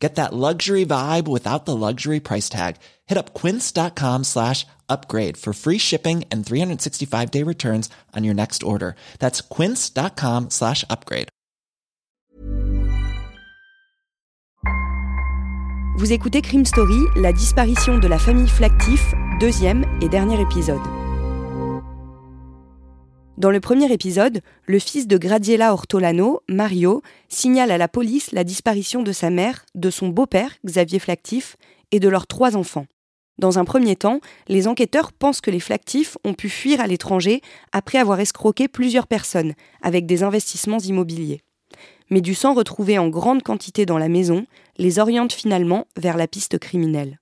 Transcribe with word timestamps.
Get 0.00 0.14
that 0.14 0.32
luxury 0.32 0.86
vibe 0.86 1.28
without 1.28 1.66
the 1.66 1.76
luxury 1.76 2.20
price 2.20 2.48
tag. 2.48 2.76
Hit 3.06 3.18
up 3.18 3.34
quince.com 3.34 4.24
slash 4.24 4.66
upgrade 4.88 5.36
for 5.36 5.52
free 5.52 5.78
shipping 5.78 6.24
and 6.32 6.44
365 6.44 7.30
day 7.30 7.44
returns 7.44 7.90
on 8.16 8.24
your 8.24 8.34
next 8.34 8.62
order. 8.62 8.96
That's 9.18 9.42
quince.com 9.42 10.48
slash 10.50 10.84
upgrade. 10.88 11.28
Vous 15.98 16.14
écoutez 16.14 16.40
Crime 16.40 16.64
Story, 16.64 16.98
la 17.14 17.30
disparition 17.30 17.98
de 17.98 18.08
la 18.08 18.18
famille 18.18 18.48
Flactif, 18.48 19.12
deuxième 19.38 19.84
et 20.00 20.08
dernier 20.08 20.40
épisode. 20.40 20.99
Dans 23.40 23.50
le 23.50 23.60
premier 23.60 23.90
épisode, 23.90 24.42
le 24.66 24.78
fils 24.78 25.08
de 25.08 25.16
Gradiela 25.16 25.72
Ortolano, 25.72 26.42
Mario, 26.46 27.00
signale 27.30 27.70
à 27.70 27.78
la 27.78 27.88
police 27.88 28.32
la 28.32 28.44
disparition 28.44 29.02
de 29.02 29.12
sa 29.12 29.30
mère, 29.30 29.64
de 29.74 29.88
son 29.88 30.08
beau-père, 30.08 30.52
Xavier 30.66 30.98
Flactif, 30.98 31.56
et 31.90 32.00
de 32.00 32.10
leurs 32.10 32.26
trois 32.26 32.54
enfants. 32.54 32.84
Dans 33.38 33.58
un 33.58 33.64
premier 33.64 33.96
temps, 33.96 34.20
les 34.48 34.68
enquêteurs 34.68 35.14
pensent 35.14 35.40
que 35.40 35.50
les 35.50 35.58
Flactifs 35.58 36.18
ont 36.22 36.34
pu 36.34 36.50
fuir 36.50 36.82
à 36.82 36.86
l'étranger 36.86 37.40
après 37.72 37.96
avoir 37.96 38.20
escroqué 38.20 38.68
plusieurs 38.68 39.06
personnes 39.06 39.54
avec 39.80 40.04
des 40.04 40.22
investissements 40.22 40.76
immobiliers. 40.76 41.40
Mais 42.10 42.20
du 42.20 42.34
sang 42.34 42.52
retrouvé 42.52 42.98
en 42.98 43.08
grande 43.08 43.42
quantité 43.42 43.86
dans 43.86 43.96
la 43.96 44.10
maison 44.10 44.44
les 44.76 44.98
oriente 44.98 45.32
finalement 45.32 45.86
vers 45.96 46.18
la 46.18 46.28
piste 46.28 46.58
criminelle. 46.58 47.18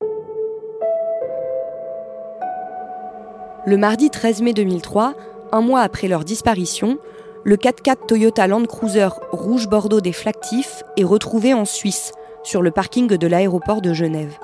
Le 3.67 3.77
mardi 3.77 4.11
13 4.11 4.43
mai 4.43 4.55
2003, 4.55 5.15
un 5.53 5.61
mois 5.61 5.81
après 5.81 6.09
leur 6.09 6.25
disparition, 6.25 6.99
le 7.45 7.57
4x4 7.57 8.07
Toyota 8.07 8.47
Land 8.47 8.65
Cruiser 8.65 9.09
rouge 9.33 9.69
bordeaux 9.69 10.01
des 10.01 10.13
Flactifs 10.13 10.83
est 10.97 11.05
retrouvé 11.05 11.55
en 11.55 11.65
Suisse, 11.65 12.13
sur 12.43 12.63
le 12.63 12.71
parking 12.71 13.09
de 13.09 13.27
l'aéroport 13.27 13.81
de 13.81 13.93
Genève. 13.93 14.39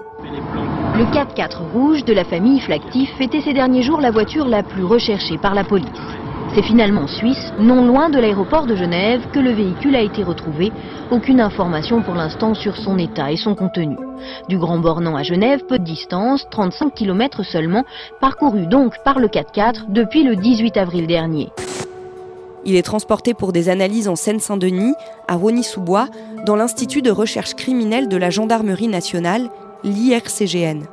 Le 0.97 1.05
4x4 1.13 1.73
rouge 1.73 2.05
de 2.05 2.13
la 2.13 2.25
famille 2.25 2.61
Flactif 2.61 3.11
était 3.21 3.41
ces 3.41 3.53
derniers 3.53 3.83
jours 3.83 4.01
la 4.01 4.11
voiture 4.11 4.47
la 4.47 4.63
plus 4.63 4.85
recherchée 4.85 5.39
par 5.39 5.55
la 5.55 5.65
police. 5.65 5.89
C'est 6.55 6.63
finalement 6.63 7.03
en 7.03 7.09
Suisse, 7.09 7.53
non 7.59 7.85
loin 7.85 8.11
de 8.11 8.19
l'aéroport 8.21 8.67
de 8.67 8.77
Genève, 8.77 9.23
que 9.33 9.41
le 9.41 9.51
véhicule 9.51 9.97
a 9.97 10.03
été 10.03 10.23
retrouvé. 10.23 10.71
Aucune 11.11 11.41
information 11.41 12.01
pour 12.01 12.15
l'instant 12.15 12.55
sur 12.55 12.77
son 12.77 12.97
état 12.97 13.33
et 13.33 13.37
son 13.37 13.57
contenu. 13.57 13.97
Du 14.49 14.57
Grand 14.57 14.79
Bornand 14.79 15.17
à 15.17 15.25
Genève, 15.25 15.65
peu 15.69 15.81
de 15.81 15.85
distance, 15.85 16.47
35 16.53 16.95
km 16.95 17.43
seulement, 17.43 17.83
parcouru 18.21 18.69
donc 18.69 18.95
par 19.05 19.19
le 19.19 19.27
4x4 19.27 19.87
depuis 19.89 20.23
le 20.23 20.37
18 20.37 20.77
avril 20.77 21.09
dernier. 21.09 21.51
Il 22.65 22.77
est 22.77 22.83
transporté 22.83 23.35
pour 23.35 23.53
des 23.53 23.69
analyses 23.69 24.07
en 24.07 24.15
Seine-Saint-Denis, 24.15 24.95
à 25.27 25.35
Rony-sous-Bois, 25.35 26.07
dans 26.47 26.55
l'Institut 26.55 27.03
de 27.03 27.11
recherche 27.11 27.55
criminelle 27.55 28.09
de 28.09 28.17
la 28.17 28.31
Gendarmerie 28.31 28.87
nationale, 28.87 29.51
l'IRCGN. 29.83 30.85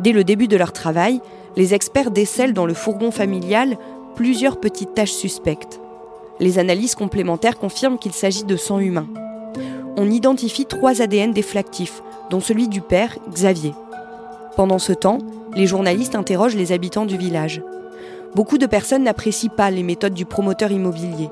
Dès 0.00 0.12
le 0.12 0.22
début 0.22 0.48
de 0.48 0.58
leur 0.58 0.72
travail, 0.72 1.22
les 1.56 1.72
experts 1.72 2.10
décèlent 2.10 2.54
dans 2.54 2.66
le 2.66 2.74
fourgon 2.74 3.10
familial 3.10 3.78
plusieurs 4.14 4.60
petites 4.60 4.94
taches 4.94 5.12
suspectes. 5.12 5.80
Les 6.40 6.58
analyses 6.58 6.94
complémentaires 6.94 7.58
confirment 7.58 7.98
qu'il 7.98 8.12
s'agit 8.12 8.44
de 8.44 8.56
sang 8.56 8.78
humain. 8.78 9.06
On 9.96 10.10
identifie 10.10 10.66
trois 10.66 11.02
ADN 11.02 11.32
déflactifs, 11.32 12.02
dont 12.30 12.40
celui 12.40 12.68
du 12.68 12.80
père, 12.80 13.18
Xavier. 13.30 13.74
Pendant 14.56 14.78
ce 14.78 14.92
temps, 14.92 15.18
les 15.54 15.66
journalistes 15.66 16.14
interrogent 16.14 16.56
les 16.56 16.72
habitants 16.72 17.06
du 17.06 17.16
village. 17.16 17.62
Beaucoup 18.34 18.58
de 18.58 18.66
personnes 18.66 19.04
n'apprécient 19.04 19.50
pas 19.54 19.70
les 19.70 19.82
méthodes 19.82 20.14
du 20.14 20.24
promoteur 20.24 20.72
immobilier. 20.72 21.28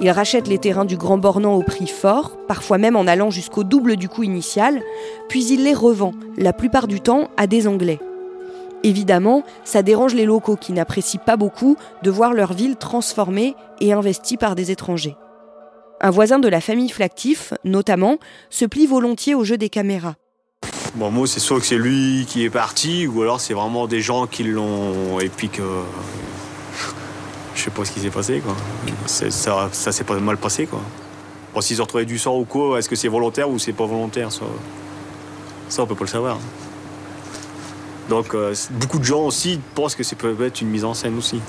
Ils 0.00 0.10
rachètent 0.10 0.48
les 0.48 0.58
terrains 0.58 0.86
du 0.86 0.96
Grand 0.96 1.18
Bornand 1.18 1.54
au 1.54 1.62
prix 1.62 1.86
fort, 1.86 2.38
parfois 2.48 2.78
même 2.78 2.96
en 2.96 3.06
allant 3.06 3.30
jusqu'au 3.30 3.64
double 3.64 3.96
du 3.96 4.08
coût 4.08 4.22
initial, 4.22 4.80
puis 5.28 5.44
il 5.44 5.64
les 5.64 5.74
revend, 5.74 6.12
la 6.38 6.54
plupart 6.54 6.86
du 6.86 7.00
temps, 7.00 7.28
à 7.36 7.46
des 7.46 7.68
Anglais. 7.68 7.98
Évidemment, 8.82 9.44
ça 9.64 9.82
dérange 9.82 10.14
les 10.14 10.24
locaux 10.24 10.56
qui 10.56 10.72
n'apprécient 10.72 11.20
pas 11.24 11.36
beaucoup 11.36 11.76
de 12.02 12.10
voir 12.10 12.32
leur 12.32 12.54
ville 12.54 12.76
transformée 12.76 13.54
et 13.80 13.92
investie 13.92 14.36
par 14.36 14.54
des 14.54 14.70
étrangers. 14.70 15.16
Un 16.00 16.10
voisin 16.10 16.38
de 16.38 16.48
la 16.48 16.62
famille 16.62 16.88
Flactif, 16.88 17.52
notamment, 17.64 18.16
se 18.48 18.64
plie 18.64 18.86
volontiers 18.86 19.34
au 19.34 19.44
jeu 19.44 19.58
des 19.58 19.68
caméras. 19.68 20.14
Bon, 20.94 21.10
moi, 21.10 21.26
c'est 21.26 21.40
soit 21.40 21.60
que 21.60 21.66
c'est 21.66 21.76
lui 21.76 22.24
qui 22.26 22.42
est 22.44 22.50
parti, 22.50 23.06
ou 23.06 23.20
alors 23.20 23.40
c'est 23.40 23.52
vraiment 23.54 23.86
des 23.86 24.00
gens 24.00 24.26
qui 24.26 24.44
l'ont. 24.44 25.20
Et 25.20 25.28
puis 25.28 25.50
que. 25.50 25.62
Je 27.54 27.62
sais 27.64 27.70
pas 27.70 27.84
ce 27.84 27.92
qui 27.92 28.00
s'est 28.00 28.10
passé, 28.10 28.40
quoi. 28.40 28.56
Ça, 29.06 29.68
ça 29.70 29.92
s'est 29.92 30.04
pas 30.04 30.18
mal 30.18 30.38
passé, 30.38 30.66
quoi. 30.66 30.80
Bon, 31.52 31.60
s'ils 31.60 31.80
ont 31.82 31.84
retrouvé 31.84 32.06
du 32.06 32.18
sang 32.18 32.38
ou 32.38 32.44
quoi, 32.44 32.78
est-ce 32.78 32.88
que 32.88 32.96
c'est 32.96 33.08
volontaire 33.08 33.50
ou 33.50 33.58
c'est 33.58 33.72
pas 33.72 33.84
volontaire, 33.84 34.32
ça. 34.32 34.46
Ça, 35.68 35.82
on 35.82 35.86
peut 35.86 35.94
pas 35.94 36.04
le 36.04 36.10
savoir. 36.10 36.38
Donc, 38.10 38.34
euh, 38.34 38.52
beaucoup 38.72 38.98
de 38.98 39.04
gens 39.04 39.24
aussi 39.24 39.60
pensent 39.76 39.94
que 39.94 40.02
ça 40.02 40.16
peut 40.16 40.36
être 40.44 40.60
une 40.60 40.68
mise 40.68 40.84
en 40.84 40.94
scène 40.94 41.16
aussi. 41.16 41.40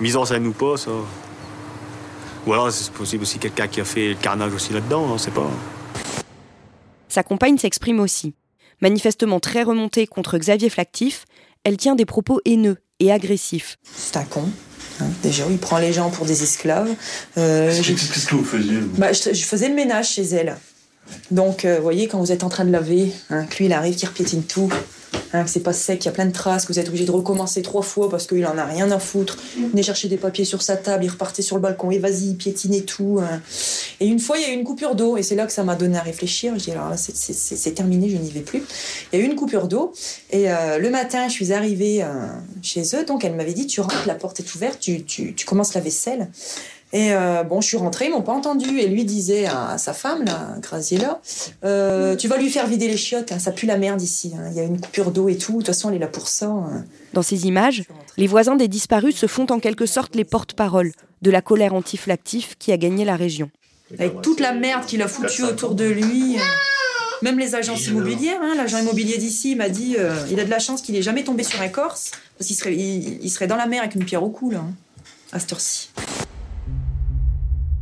Mise 0.00 0.16
en 0.16 0.24
scène 0.24 0.44
ou 0.46 0.52
pas, 0.52 0.76
ça. 0.76 0.90
Ou 2.46 2.52
alors, 2.52 2.70
c'est 2.72 2.90
possible 2.92 3.22
aussi 3.22 3.38
quelqu'un 3.38 3.68
qui 3.68 3.80
a 3.80 3.84
fait 3.84 4.08
le 4.08 4.14
carnage 4.16 4.52
aussi 4.52 4.72
là-dedans, 4.72 5.04
on 5.08 5.18
sait 5.18 5.30
pas. 5.30 5.48
Sa 7.08 7.22
compagne 7.22 7.58
s'exprime 7.58 8.00
aussi. 8.00 8.34
Manifestement 8.82 9.38
très 9.40 9.62
remontée 9.62 10.06
contre 10.08 10.36
Xavier 10.36 10.68
Flactif, 10.68 11.24
elle 11.64 11.76
tient 11.76 11.94
des 11.94 12.04
propos 12.04 12.40
haineux 12.44 12.78
et 12.98 13.12
agressifs. 13.12 13.76
C'est 13.84 14.16
un 14.16 14.24
con. 14.24 14.48
hein. 15.00 15.06
Déjà, 15.22 15.44
il 15.48 15.58
prend 15.58 15.78
les 15.78 15.92
gens 15.92 16.10
pour 16.10 16.26
des 16.26 16.42
esclaves. 16.42 16.90
Euh, 17.38 17.70
Qu'est-ce 17.72 18.26
que 18.26 18.34
vous 18.34 18.44
faisiez 18.44 18.80
vous 18.80 18.88
bah, 18.98 19.12
je, 19.12 19.32
je 19.32 19.44
faisais 19.44 19.68
le 19.68 19.74
ménage 19.76 20.10
chez 20.10 20.24
elle. 20.24 20.56
Donc, 21.30 21.64
euh, 21.64 21.76
vous 21.76 21.82
voyez, 21.84 22.08
quand 22.08 22.18
vous 22.18 22.32
êtes 22.32 22.42
en 22.42 22.48
train 22.48 22.64
de 22.64 22.72
laver, 22.72 23.12
hein, 23.30 23.44
que 23.44 23.56
lui, 23.58 23.66
il 23.66 23.72
arrive, 23.72 23.94
qu'il 23.94 24.08
repiétine 24.08 24.42
tout, 24.42 24.70
hein, 25.32 25.44
que 25.44 25.50
c'est 25.50 25.60
pas 25.60 25.72
sec, 25.72 25.98
qu'il 25.98 26.06
y 26.06 26.08
a 26.08 26.12
plein 26.12 26.26
de 26.26 26.32
traces, 26.32 26.64
que 26.64 26.72
vous 26.72 26.78
êtes 26.78 26.88
obligé 26.88 27.04
de 27.04 27.10
recommencer 27.10 27.62
trois 27.62 27.82
fois 27.82 28.08
parce 28.08 28.26
qu'il 28.26 28.44
en 28.46 28.58
a 28.58 28.64
rien 28.64 28.90
à 28.90 28.98
foutre. 28.98 29.38
Il 29.56 29.68
venait 29.68 29.82
chercher 29.82 30.08
des 30.08 30.16
papiers 30.16 30.44
sur 30.44 30.62
sa 30.62 30.76
table, 30.76 31.04
il 31.04 31.08
repartait 31.08 31.42
sur 31.42 31.56
le 31.56 31.62
balcon, 31.62 31.90
et 31.90 31.98
vas-y, 31.98 32.30
il 32.30 32.36
piétinait 32.36 32.82
tout. 32.82 33.20
hein. 33.22 33.40
Et 34.00 34.06
une 34.06 34.18
fois, 34.18 34.38
il 34.38 34.42
y 34.42 34.44
a 34.46 34.50
eu 34.50 34.54
une 34.54 34.64
coupure 34.64 34.94
d'eau, 34.94 35.16
et 35.16 35.22
c'est 35.22 35.34
là 35.34 35.46
que 35.46 35.52
ça 35.52 35.64
m'a 35.64 35.74
donné 35.74 35.96
à 35.96 36.02
réfléchir. 36.02 36.54
Je 36.58 36.64
dis, 36.64 36.70
alors 36.72 36.90
là, 36.90 36.96
c'est 36.96 37.74
terminé, 37.74 38.08
je 38.08 38.16
n'y 38.16 38.30
vais 38.30 38.40
plus. 38.40 38.62
Il 39.12 39.18
y 39.18 39.22
a 39.22 39.24
eu 39.24 39.28
une 39.28 39.36
coupure 39.36 39.68
d'eau, 39.68 39.92
et 40.30 40.50
euh, 40.50 40.78
le 40.78 40.90
matin, 40.90 41.28
je 41.28 41.32
suis 41.32 41.52
arrivée 41.52 42.02
euh, 42.02 42.06
chez 42.62 42.82
eux, 42.94 43.04
donc 43.04 43.24
elle 43.24 43.34
m'avait 43.34 43.54
dit, 43.54 43.66
tu 43.66 43.80
rentres, 43.80 44.06
la 44.06 44.14
porte 44.14 44.40
est 44.40 44.54
ouverte, 44.54 44.80
tu, 44.80 45.04
tu, 45.04 45.34
tu 45.34 45.46
commences 45.46 45.74
la 45.74 45.80
vaisselle. 45.80 46.28
Et 46.92 47.12
euh, 47.12 47.42
bon, 47.42 47.60
je 47.60 47.66
suis 47.66 47.76
rentrée, 47.76 48.06
ils 48.06 48.10
m'ont 48.12 48.22
pas 48.22 48.32
entendu. 48.32 48.78
Et 48.78 48.86
lui 48.86 49.04
disait 49.04 49.46
à 49.46 49.76
sa 49.76 49.92
femme, 49.92 50.24
là, 50.24 50.54
Graziella, 50.62 51.20
euh, 51.64 52.14
tu 52.16 52.28
vas 52.28 52.36
lui 52.38 52.48
faire 52.48 52.66
vider 52.66 52.88
les 52.88 52.96
chiottes, 52.96 53.32
hein, 53.32 53.38
ça 53.38 53.50
pue 53.52 53.66
la 53.66 53.76
merde 53.76 54.00
ici. 54.00 54.32
hein. 54.38 54.48
Il 54.50 54.56
y 54.56 54.60
a 54.60 54.62
une 54.64 54.80
coupure 54.80 55.10
d'eau 55.10 55.28
et 55.28 55.36
tout. 55.36 55.52
De 55.52 55.56
toute 55.58 55.66
façon, 55.66 55.90
elle 55.90 55.96
est 55.96 55.98
là 56.00 56.06
pour 56.06 56.28
ça. 56.28 56.46
hein. 56.46 56.84
Dans 57.12 57.22
ces 57.22 57.46
images, 57.46 57.84
les 58.16 58.26
voisins 58.28 58.56
des 58.56 58.68
disparus 58.68 59.16
se 59.16 59.26
font 59.26 59.46
en 59.50 59.58
quelque 59.58 59.84
sorte 59.86 60.14
les 60.14 60.24
porte-paroles 60.24 60.92
de 61.22 61.30
la 61.30 61.42
colère 61.42 61.74
anti-Flactif 61.74 62.56
qui 62.58 62.72
a 62.72 62.76
gagné 62.76 63.04
la 63.04 63.16
région. 63.16 63.50
Avec 63.98 64.22
toute 64.22 64.40
la 64.40 64.52
merde 64.52 64.86
qu'il 64.86 65.02
a 65.02 65.08
foutue 65.08 65.42
autour 65.42 65.74
de 65.74 65.84
lui. 65.84 66.36
euh, 66.36 66.40
Même 67.22 67.38
les 67.38 67.54
agences 67.56 67.86
immobilières, 67.88 68.40
hein, 68.42 68.54
l'agent 68.56 68.78
immobilier 68.78 69.18
d'ici 69.18 69.56
m'a 69.56 69.68
dit 69.68 69.96
euh, 69.98 70.14
il 70.30 70.38
a 70.40 70.44
de 70.44 70.50
la 70.50 70.58
chance 70.60 70.82
qu'il 70.82 70.94
ait 70.96 71.02
jamais 71.02 71.24
tombé 71.24 71.42
sur 71.42 71.60
un 71.60 71.68
Corse, 71.68 72.12
parce 72.38 72.46
qu'il 72.46 72.56
serait, 72.56 72.74
il, 72.74 73.18
il 73.22 73.30
serait 73.30 73.46
dans 73.48 73.56
la 73.56 73.66
mer 73.66 73.80
avec 73.82 73.94
une 73.96 74.04
pierre 74.04 74.22
au 74.22 74.28
cou, 74.30 74.50
là, 74.50 74.58
hein, 74.58 74.72
à 75.32 75.40
cette 75.40 75.52
heure-ci. 75.52 75.90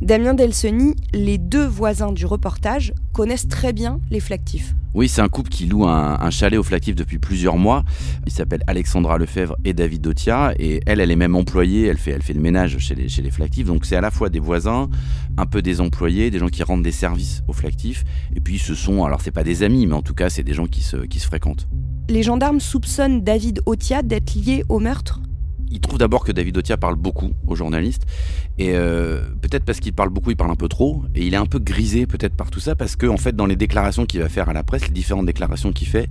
Damien 0.05 0.35
Delseny, 0.35 0.93
les 1.15 1.39
deux 1.39 1.65
voisins 1.65 2.11
du 2.11 2.27
reportage, 2.27 2.93
connaissent 3.11 3.47
très 3.47 3.73
bien 3.73 3.99
les 4.11 4.19
Flactifs. 4.19 4.75
Oui, 4.93 5.09
c'est 5.09 5.21
un 5.21 5.29
couple 5.29 5.49
qui 5.49 5.65
loue 5.65 5.87
un, 5.87 6.19
un 6.21 6.29
chalet 6.29 6.59
au 6.59 6.63
Flactif 6.63 6.95
depuis 6.95 7.17
plusieurs 7.17 7.57
mois. 7.57 7.83
Il 8.27 8.31
s'appelle 8.31 8.61
Alexandra 8.67 9.17
Lefebvre 9.17 9.55
et 9.65 9.73
David 9.73 10.01
Dotia. 10.01 10.53
Et 10.59 10.79
elle, 10.85 10.99
elle 10.99 11.09
est 11.09 11.15
même 11.15 11.35
employée, 11.35 11.87
elle 11.87 11.97
fait, 11.97 12.11
elle 12.11 12.21
fait 12.21 12.33
le 12.33 12.39
ménage 12.39 12.77
chez 12.77 12.93
les, 12.93 13.09
chez 13.09 13.23
les 13.23 13.31
Flactifs. 13.31 13.65
Donc 13.65 13.87
c'est 13.87 13.95
à 13.95 14.01
la 14.01 14.11
fois 14.11 14.29
des 14.29 14.39
voisins, 14.39 14.89
un 15.37 15.47
peu 15.47 15.63
des 15.63 15.81
employés, 15.81 16.29
des 16.29 16.37
gens 16.37 16.49
qui 16.49 16.61
rendent 16.61 16.83
des 16.83 16.91
services 16.91 17.41
au 17.47 17.53
Flactif. 17.53 18.03
Et 18.35 18.41
puis 18.41 18.59
ce 18.59 18.75
sont, 18.75 19.05
alors 19.05 19.21
c'est 19.23 19.31
pas 19.31 19.43
des 19.43 19.63
amis, 19.63 19.87
mais 19.87 19.95
en 19.95 20.03
tout 20.03 20.13
cas 20.13 20.29
c'est 20.29 20.43
des 20.43 20.53
gens 20.53 20.67
qui 20.67 20.83
se, 20.83 20.97
qui 20.97 21.19
se 21.19 21.25
fréquentent. 21.25 21.67
Les 22.09 22.21
gendarmes 22.21 22.59
soupçonnent 22.59 23.23
David 23.23 23.61
Otia 23.65 24.03
d'être 24.03 24.35
lié 24.35 24.63
au 24.69 24.77
meurtre. 24.77 25.19
Il 25.75 25.81
trouve 25.81 25.99
d'abord 25.99 26.23
que 26.23 26.31
David 26.31 26.57
Otia 26.57 26.77
parle 26.77 26.95
beaucoup 26.95 27.33
aux 27.47 27.55
journalistes. 27.55 28.05
Et 28.57 28.71
euh, 28.75 29.19
peut-être 29.41 29.65
parce 29.65 29.81
qu'il 29.81 29.91
parle 29.91 30.09
beaucoup, 30.09 30.31
il 30.31 30.37
parle 30.37 30.51
un 30.51 30.55
peu 30.55 30.69
trop. 30.69 31.03
Et 31.15 31.25
il 31.25 31.33
est 31.33 31.37
un 31.37 31.45
peu 31.45 31.59
grisé 31.59 32.07
peut-être 32.07 32.33
par 32.33 32.49
tout 32.49 32.61
ça, 32.61 32.75
parce 32.75 32.95
que 32.95 33.05
en 33.07 33.17
fait, 33.17 33.35
dans 33.35 33.45
les 33.45 33.57
déclarations 33.57 34.05
qu'il 34.05 34.21
va 34.21 34.29
faire 34.29 34.47
à 34.47 34.53
la 34.53 34.63
presse, 34.63 34.87
les 34.87 34.93
différentes 34.93 35.25
déclarations 35.25 35.73
qu'il 35.73 35.87
fait, 35.87 36.07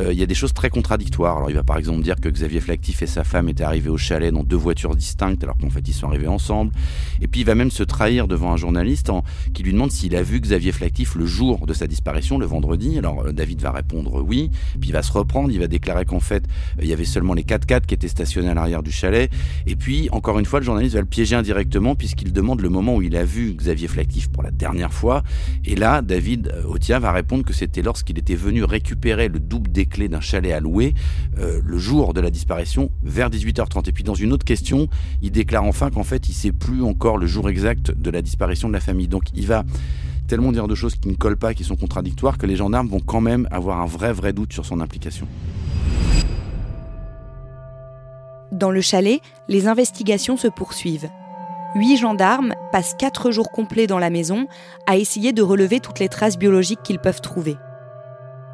euh, 0.00 0.12
il 0.12 0.18
y 0.18 0.24
a 0.24 0.26
des 0.26 0.34
choses 0.34 0.52
très 0.52 0.70
contradictoires. 0.70 1.36
Alors 1.36 1.50
il 1.50 1.54
va 1.54 1.62
par 1.62 1.78
exemple 1.78 2.02
dire 2.02 2.16
que 2.16 2.28
Xavier 2.28 2.60
Flactif 2.60 3.02
et 3.02 3.06
sa 3.06 3.22
femme 3.22 3.48
étaient 3.48 3.62
arrivés 3.62 3.90
au 3.90 3.96
chalet 3.96 4.32
dans 4.32 4.42
deux 4.42 4.56
voitures 4.56 4.96
distinctes, 4.96 5.44
alors 5.44 5.56
qu'en 5.56 5.70
fait 5.70 5.86
ils 5.86 5.92
sont 5.92 6.08
arrivés 6.08 6.26
ensemble. 6.26 6.72
Et 7.20 7.28
puis 7.28 7.42
il 7.42 7.44
va 7.44 7.54
même 7.54 7.70
se 7.70 7.84
trahir 7.84 8.26
devant 8.26 8.52
un 8.52 8.56
journaliste 8.56 9.12
qui 9.54 9.62
lui 9.62 9.72
demande 9.72 9.92
s'il 9.92 10.16
a 10.16 10.22
vu 10.22 10.40
Xavier 10.40 10.72
Flactif 10.72 11.14
le 11.14 11.26
jour 11.26 11.66
de 11.66 11.72
sa 11.72 11.86
disparition, 11.86 12.38
le 12.38 12.46
vendredi. 12.46 12.98
Alors 12.98 13.26
euh, 13.26 13.32
David 13.32 13.60
va 13.62 13.70
répondre 13.70 14.20
oui, 14.26 14.50
puis 14.80 14.90
il 14.90 14.92
va 14.92 15.02
se 15.02 15.12
reprendre, 15.12 15.52
il 15.52 15.60
va 15.60 15.68
déclarer 15.68 16.04
qu'en 16.04 16.20
fait 16.20 16.44
il 16.80 16.88
y 16.88 16.92
avait 16.92 17.04
seulement 17.04 17.34
les 17.34 17.44
4x4 17.44 17.86
qui 17.86 17.94
étaient 17.94 18.08
stationnés 18.08 18.48
à 18.48 18.54
l'arrière 18.54 18.82
du 18.82 18.95
chalet. 18.96 19.30
Et 19.66 19.76
puis 19.76 20.08
encore 20.10 20.38
une 20.38 20.46
fois, 20.46 20.60
le 20.60 20.64
journaliste 20.64 20.94
va 20.94 21.00
le 21.00 21.06
piéger 21.06 21.36
indirectement 21.36 21.94
puisqu'il 21.94 22.32
demande 22.32 22.60
le 22.60 22.68
moment 22.68 22.96
où 22.96 23.02
il 23.02 23.16
a 23.16 23.24
vu 23.24 23.54
Xavier 23.54 23.88
Flactif 23.88 24.28
pour 24.28 24.42
la 24.42 24.50
dernière 24.50 24.92
fois. 24.92 25.22
Et 25.64 25.76
là, 25.76 26.02
David 26.02 26.52
Otia 26.66 26.98
va 26.98 27.12
répondre 27.12 27.44
que 27.44 27.52
c'était 27.52 27.82
lorsqu'il 27.82 28.18
était 28.18 28.34
venu 28.34 28.64
récupérer 28.64 29.28
le 29.28 29.38
double 29.38 29.70
des 29.70 29.86
clés 29.86 30.08
d'un 30.08 30.20
chalet 30.20 30.52
à 30.52 30.60
louer 30.60 30.94
euh, 31.38 31.60
le 31.64 31.78
jour 31.78 32.14
de 32.14 32.20
la 32.20 32.30
disparition 32.30 32.90
vers 33.02 33.30
18h30. 33.30 33.88
Et 33.88 33.92
puis 33.92 34.04
dans 34.04 34.14
une 34.14 34.32
autre 34.32 34.44
question, 34.44 34.88
il 35.22 35.30
déclare 35.30 35.64
enfin 35.64 35.90
qu'en 35.90 36.04
fait, 36.04 36.28
il 36.28 36.32
sait 36.32 36.52
plus 36.52 36.82
encore 36.82 37.18
le 37.18 37.26
jour 37.26 37.48
exact 37.48 37.90
de 37.90 38.10
la 38.10 38.22
disparition 38.22 38.68
de 38.68 38.72
la 38.72 38.80
famille. 38.80 39.08
Donc 39.08 39.24
il 39.34 39.46
va 39.46 39.64
tellement 40.26 40.52
dire 40.52 40.66
de 40.66 40.74
choses 40.74 40.96
qui 40.96 41.08
ne 41.08 41.14
collent 41.14 41.36
pas, 41.36 41.54
qui 41.54 41.64
sont 41.64 41.76
contradictoires, 41.76 42.38
que 42.38 42.46
les 42.46 42.56
gendarmes 42.56 42.88
vont 42.88 43.00
quand 43.00 43.20
même 43.20 43.48
avoir 43.50 43.80
un 43.80 43.86
vrai, 43.86 44.12
vrai 44.12 44.32
doute 44.32 44.52
sur 44.52 44.66
son 44.66 44.80
implication. 44.80 45.26
Dans 48.52 48.70
le 48.70 48.80
chalet, 48.80 49.20
les 49.48 49.66
investigations 49.66 50.36
se 50.36 50.48
poursuivent. 50.48 51.08
Huit 51.74 51.96
gendarmes 51.96 52.54
passent 52.72 52.94
quatre 52.98 53.30
jours 53.30 53.50
complets 53.50 53.86
dans 53.86 53.98
la 53.98 54.10
maison 54.10 54.46
à 54.86 54.96
essayer 54.96 55.32
de 55.32 55.42
relever 55.42 55.80
toutes 55.80 55.98
les 55.98 56.08
traces 56.08 56.38
biologiques 56.38 56.82
qu'ils 56.82 57.00
peuvent 57.00 57.20
trouver. 57.20 57.56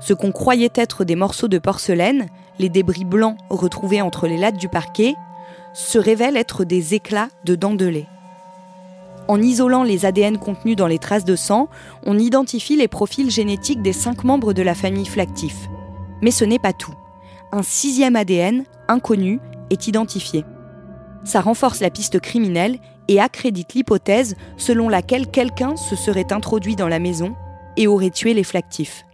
Ce 0.01 0.15
qu'on 0.15 0.33
croyait 0.33 0.73
être 0.75 1.05
des 1.05 1.15
morceaux 1.15 1.47
de 1.47 1.59
porcelaine, 1.59 2.27
les 2.59 2.69
débris 2.69 3.05
blancs 3.05 3.37
retrouvés 3.51 4.03
entre 4.03 4.27
les 4.27 4.37
lattes 4.37 4.57
du 4.57 4.69
parquet, 4.69 5.15
se 5.75 5.99
révèlent 5.99 6.37
être 6.37 6.65
des 6.65 6.95
éclats 6.95 7.29
de 7.45 7.55
dents 7.55 7.75
de 7.75 7.87
lait. 7.87 8.09
En 9.29 9.41
isolant 9.41 9.85
les 9.85 10.05
ADN 10.05 10.39
contenus 10.39 10.75
dans 10.75 10.89
les 10.89 10.99
traces 10.99 11.25
de 11.25 11.37
sang, 11.37 11.69
on 12.05 12.19
identifie 12.19 12.77
les 12.77 12.89
profils 12.89 13.31
génétiques 13.31 13.83
des 13.83 13.93
cinq 13.93 14.25
membres 14.25 14.53
de 14.53 14.63
la 14.63 14.75
famille 14.75 15.07
Flactif. 15.07 15.69
Mais 16.21 16.33
ce 16.33 16.45
n'est 16.45 16.59
pas 16.59 16.73
tout. 16.73 16.95
Un 17.53 17.63
sixième 17.63 18.17
ADN, 18.17 18.65
inconnu, 18.89 19.39
est 19.73 19.89
identifié. 19.89 20.45
Ça 21.25 21.41
renforce 21.41 21.81
la 21.81 21.91
piste 21.91 22.21
criminelle 22.21 22.79
et 23.09 23.21
accrédite 23.21 23.75
l'hypothèse 23.75 24.37
selon 24.57 24.89
laquelle 24.89 25.27
quelqu'un 25.27 25.77
se 25.77 25.97
serait 25.97 26.33
introduit 26.33 26.77
dans 26.77 26.89
la 26.89 26.99
maison 26.99 27.35
et 27.77 27.87
aurait 27.87 28.11
tué 28.11 28.35
les 28.35 28.45
flactifs. 28.45 29.05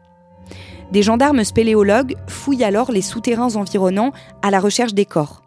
Des 0.92 1.02
gendarmes 1.02 1.44
spéléologues 1.44 2.16
fouillent 2.26 2.64
alors 2.64 2.92
les 2.92 3.02
souterrains 3.02 3.56
environnants 3.56 4.12
à 4.42 4.50
la 4.50 4.60
recherche 4.60 4.94
des 4.94 5.04
corps. 5.04 5.42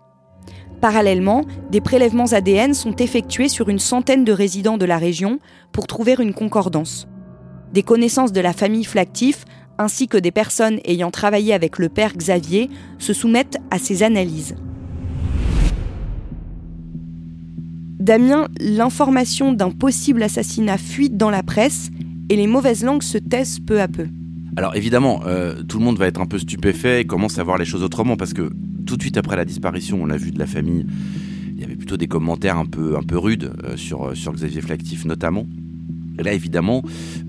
Parallèlement, 0.81 1.45
des 1.69 1.81
prélèvements 1.81 2.31
ADN 2.31 2.73
sont 2.73 2.95
effectués 2.95 3.49
sur 3.49 3.69
une 3.69 3.79
centaine 3.79 4.23
de 4.23 4.31
résidents 4.31 4.77
de 4.77 4.85
la 4.85 4.97
région 4.97 5.39
pour 5.71 5.87
trouver 5.87 6.15
une 6.19 6.33
concordance. 6.33 7.07
Des 7.71 7.83
connaissances 7.83 8.31
de 8.31 8.41
la 8.41 8.53
famille 8.53 8.83
Flactif, 8.83 9.45
ainsi 9.77 10.07
que 10.07 10.17
des 10.17 10.31
personnes 10.31 10.79
ayant 10.85 11.11
travaillé 11.11 11.53
avec 11.53 11.79
le 11.79 11.89
père 11.89 12.13
Xavier, 12.13 12.69
se 12.97 13.13
soumettent 13.13 13.57
à 13.71 13.79
ces 13.79 14.03
analyses. 14.03 14.55
Damien, 18.01 18.48
l'information 18.59 19.53
d'un 19.53 19.69
possible 19.69 20.24
assassinat 20.24 20.80
fuite 20.80 21.18
dans 21.18 21.30
la 21.30 21.44
presse 21.44 21.92
et 22.30 22.36
les 22.36 22.48
mauvaises 22.48 22.83
langues 22.83 23.03
se 23.03 23.19
taisent 23.19 23.59
peu 23.59 23.80
à 23.80 23.88
peu. 23.88 24.07
Alors 24.57 24.75
évidemment, 24.75 25.21
euh, 25.27 25.62
tout 25.62 25.77
le 25.77 25.86
monde 25.86 26.00
va 26.00 26.07
être 26.07 26.19
un 26.19 26.25
peu 26.25 26.39
stupéfait 26.39 27.01
et 27.01 27.06
commence 27.06 27.38
à 27.38 27.44
voir 27.44 27.59
les 27.59 27.65
choses 27.65 27.83
autrement 27.83 28.18
parce 28.18 28.33
que 28.33 28.51
tout 28.88 28.98
de 28.98 29.01
suite 29.03 29.18
après 29.18 29.36
la 29.36 29.45
disparition, 29.45 30.01
on 30.01 30.07
l'a 30.07 30.18
vu 30.18 30.31
de 30.31 30.39
la 30.39 30.48
famille, 30.48 30.88
il 31.53 31.62
y 31.62 31.63
avait 31.63 31.75
plutôt 31.75 31.95
des 31.95 32.07
commentaires 32.07 32.57
un 32.57 32.65
peu, 32.65 32.98
un 32.98 33.03
peu 33.03 33.19
rudes 33.19 33.53
euh, 33.65 33.77
sur, 33.77 34.09
euh, 34.09 34.15
sur 34.15 34.33
Xavier 34.33 34.62
Flactif 34.62 35.06
notamment. 35.06 35.45
Là, 36.17 36.33
évidemment, 36.33 36.83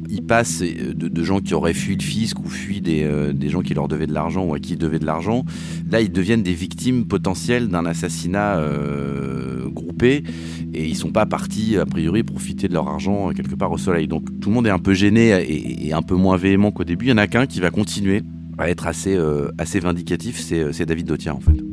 il 0.09 0.23
passe 0.23 0.63
de, 0.63 1.25
gens 1.25 1.41
qui 1.41 1.55
auraient 1.55 1.75
fui 1.75 1.97
le 1.97 2.03
fisc 2.03 2.39
ou 2.41 2.49
fui 2.49 2.81
des, 2.81 3.33
des 3.33 3.49
gens 3.49 3.63
qui 3.63 3.75
leur 3.75 3.89
devaient 3.89 4.07
de 4.07 4.13
l'argent 4.13 4.45
ou 4.45 4.55
à 4.55 4.59
qui 4.59 4.75
ils 4.75 4.79
devaient 4.79 4.99
de 4.99 5.07
l'argent. 5.07 5.45
Là, 5.91 6.01
ils 6.01 6.13
deviennent 6.13 6.43
des 6.43 6.53
victimes 6.53 7.07
potentielles 7.07 7.69
d'un 7.69 7.87
assassinat 7.87 8.61
groupé 9.73 10.25
et 10.75 10.87
ils 10.87 10.97
sont 10.97 11.11
pas 11.11 11.27
partis 11.27 11.77
a 11.77 11.87
priori 11.87 12.23
profiter 12.23 12.69
de 12.69 12.75
leur 12.75 12.89
argent 12.89 13.31
euh, 13.31 13.33
quelque 13.33 13.55
part 13.55 13.73
au 13.73 13.79
soleil. 13.79 14.07
Donc 14.07 14.25
tout 14.41 14.49
le 14.49 14.55
monde 14.55 14.67
est 14.67 14.71
un 14.71 14.79
peu 14.79 14.95
gêné 14.95 15.31
et, 15.87 15.93
un 15.93 16.03
peu 16.03 16.15
moins 16.15 16.37
véhément 16.37 16.71
qu'au 16.71 16.85
début. 16.85 17.07
Il 17.07 17.11
y 17.11 17.13
en 17.13 17.19
a 17.19 17.27
qu'un 17.27 17.47
qui 17.47 17.61
va 17.61 17.71
continuer 17.71 18.23
à 18.59 18.71
être 18.71 18.87
assez, 18.87 19.15
euh, 19.15 19.49
assez 19.59 19.81
vindicatif, 19.81 20.41
euh, 20.53 20.73
c'est 20.73 20.87
David 20.87 21.07
Dotia 21.07 21.35
en 21.35 21.41
fait. 21.41 21.72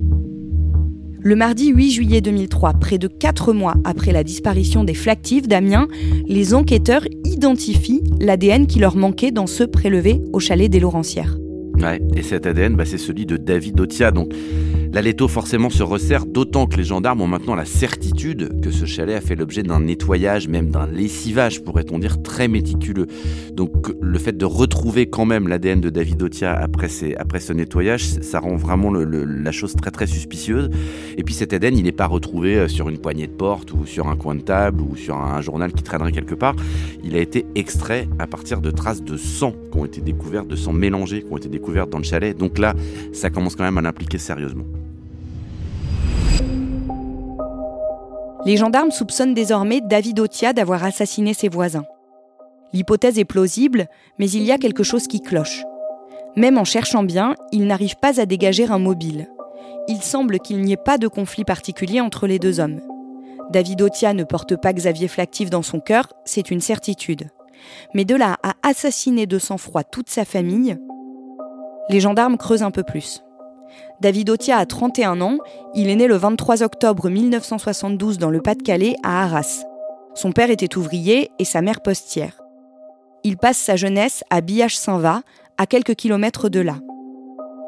Le 1.21 1.35
mardi 1.35 1.67
8 1.67 1.91
juillet 1.91 2.21
2003, 2.21 2.75
près 2.75 2.97
de 2.97 3.07
4 3.07 3.51
mois 3.51 3.75
après 3.83 4.13
la 4.13 4.23
disparition 4.23 4.85
des 4.85 4.93
flactifs 4.93 5.49
d'Amiens, 5.49 5.89
les 6.27 6.53
enquêteurs 6.53 7.03
identifient 7.25 8.03
l'ADN 8.21 8.67
qui 8.67 8.79
leur 8.79 8.95
manquait 8.95 9.31
dans 9.31 9.45
ceux 9.45 9.67
prélevés 9.67 10.21
au 10.31 10.39
chalet 10.39 10.71
des 10.71 10.79
Laurentières. 10.79 11.37
Ouais, 11.81 12.01
et 12.15 12.21
cet 12.21 12.45
ADN, 12.45 12.75
bah, 12.75 12.85
c'est 12.85 12.97
celui 12.97 13.25
de 13.25 13.35
David 13.35 13.75
Dotia. 13.75 14.11
Donc 14.11 14.33
la 14.91 15.03
Leto 15.03 15.27
forcément 15.27 15.69
se 15.69 15.83
resserre, 15.83 16.25
d'autant 16.25 16.65
que 16.65 16.75
les 16.77 16.83
gendarmes 16.83 17.21
ont 17.21 17.27
maintenant 17.27 17.53
la 17.53 17.65
certitude 17.65 18.59
que 18.61 18.71
ce 18.71 18.85
chalet 18.85 19.15
a 19.15 19.21
fait 19.21 19.35
l'objet 19.35 19.61
d'un 19.61 19.81
nettoyage, 19.81 20.47
même 20.47 20.71
d'un 20.71 20.87
lessivage, 20.87 21.63
pourrait-on 21.63 21.99
dire, 21.99 22.23
très 22.23 22.47
méticuleux. 22.47 23.05
Donc 23.53 23.93
le 24.01 24.17
fait 24.17 24.35
de 24.35 24.45
retrouver 24.45 25.07
quand 25.07 25.25
même 25.25 25.47
l'ADN 25.47 25.79
de 25.79 25.91
David 25.91 26.23
Otia 26.23 26.53
après, 26.53 26.89
après 27.17 27.39
ce 27.39 27.53
nettoyage, 27.53 28.03
ça 28.03 28.39
rend 28.39 28.55
vraiment 28.55 28.91
la 28.91 29.51
chose 29.51 29.75
très 29.75 29.91
très 29.91 30.07
suspicieuse. 30.07 30.69
Et 31.17 31.23
puis 31.23 31.35
cet 31.35 31.53
ADN, 31.53 31.77
il 31.77 31.83
n'est 31.83 31.91
pas 31.91 32.07
retrouvé 32.07 32.57
euh, 32.57 32.67
sur 32.67 32.89
une 32.89 32.97
poignée 32.97 33.27
de 33.27 33.33
porte 33.33 33.71
ou 33.73 33.85
sur 33.85 34.07
un 34.07 34.15
coin 34.15 34.33
de 34.33 34.41
table 34.41 34.81
ou 34.81 34.95
sur 34.95 35.15
un 35.17 35.41
journal 35.41 35.71
qui 35.71 35.83
traînerait 35.83 36.11
quelque 36.11 36.35
part. 36.35 36.55
Il 37.03 37.15
a 37.15 37.19
été 37.19 37.45
extrait 37.53 38.07
à 38.17 38.25
partir 38.25 38.59
de 38.59 38.71
traces 38.71 39.03
de 39.03 39.17
sang 39.17 39.53
qui 39.71 39.77
ont 39.77 39.85
été 39.85 40.01
découvertes, 40.01 40.47
de 40.47 40.55
sang 40.55 40.73
mélangé 40.73 41.21
qui 41.21 41.31
ont 41.31 41.37
été 41.37 41.49
découvertes 41.49 41.91
dans 41.91 41.99
le 41.99 42.03
chalet. 42.03 42.35
Donc 42.35 42.57
là, 42.57 42.73
ça 43.13 43.29
commence 43.29 43.55
quand 43.55 43.63
même 43.63 43.77
à 43.77 43.81
l'impliquer 43.81 44.17
sérieusement. 44.17 44.65
Les 48.45 48.55
gendarmes 48.55 48.91
soupçonnent 48.91 49.33
désormais 49.33 49.81
David 49.81 50.19
Otia 50.19 50.53
d'avoir 50.53 50.83
assassiné 50.83 51.33
ses 51.33 51.49
voisins. 51.49 51.85
L'hypothèse 52.71 53.19
est 53.19 53.25
plausible, 53.25 53.87
mais 54.17 54.29
il 54.29 54.43
y 54.43 54.51
a 54.51 54.57
quelque 54.57 54.83
chose 54.83 55.07
qui 55.07 55.21
cloche. 55.21 55.63
Même 56.35 56.57
en 56.57 56.63
cherchant 56.63 57.03
bien, 57.03 57.35
ils 57.51 57.65
n'arrivent 57.65 57.99
pas 58.01 58.21
à 58.21 58.25
dégager 58.25 58.65
un 58.65 58.79
mobile. 58.79 59.27
Il 59.87 60.01
semble 60.01 60.39
qu'il 60.39 60.61
n'y 60.61 60.71
ait 60.71 60.77
pas 60.77 60.97
de 60.97 61.07
conflit 61.07 61.43
particulier 61.43 61.99
entre 61.99 62.27
les 62.27 62.39
deux 62.39 62.59
hommes. 62.59 62.79
David 63.49 63.81
Otia 63.81 64.13
ne 64.13 64.23
porte 64.23 64.55
pas 64.55 64.73
Xavier 64.73 65.07
Flactif 65.07 65.49
dans 65.49 65.63
son 65.63 65.79
cœur, 65.79 66.07
c'est 66.23 66.51
une 66.51 66.61
certitude. 66.61 67.29
Mais 67.93 68.05
de 68.05 68.15
là 68.15 68.37
à 68.43 68.53
assassiner 68.61 69.25
de 69.25 69.39
sang-froid 69.39 69.83
toute 69.83 70.09
sa 70.09 70.23
famille, 70.23 70.77
les 71.89 71.99
gendarmes 71.99 72.37
creusent 72.37 72.63
un 72.63 72.71
peu 72.71 72.83
plus. 72.83 73.23
David 74.01 74.29
Otia 74.29 74.57
a 74.57 74.65
31 74.65 75.21
ans, 75.21 75.37
il 75.75 75.89
est 75.89 75.95
né 75.95 76.07
le 76.07 76.15
23 76.15 76.63
octobre 76.63 77.09
1972 77.09 78.17
dans 78.17 78.29
le 78.29 78.41
Pas-de-Calais 78.41 78.95
à 79.03 79.23
Arras. 79.23 79.63
Son 80.15 80.31
père 80.31 80.49
était 80.49 80.77
ouvrier 80.77 81.31
et 81.39 81.45
sa 81.45 81.61
mère 81.61 81.81
postière. 81.81 82.41
Il 83.23 83.37
passe 83.37 83.57
sa 83.57 83.75
jeunesse 83.75 84.23
à 84.29 84.41
Biache-Saint-Va, 84.41 85.21
à 85.57 85.65
quelques 85.65 85.95
kilomètres 85.95 86.49
de 86.49 86.61
là. 86.61 86.75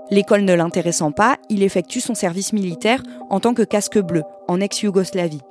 L'école 0.10 0.42
ne 0.42 0.54
l'intéressant 0.54 1.12
pas, 1.12 1.38
il 1.50 1.64
effectue 1.64 2.02
son 2.02 2.16
service 2.16 2.54
militaire 2.54 3.02
en 3.30 3.40
tant 3.40 3.54
que 3.54 3.64
casque 3.64 4.00
bleu, 4.00 4.24
en 4.48 4.60
ex-Yougoslavie. 4.60 5.42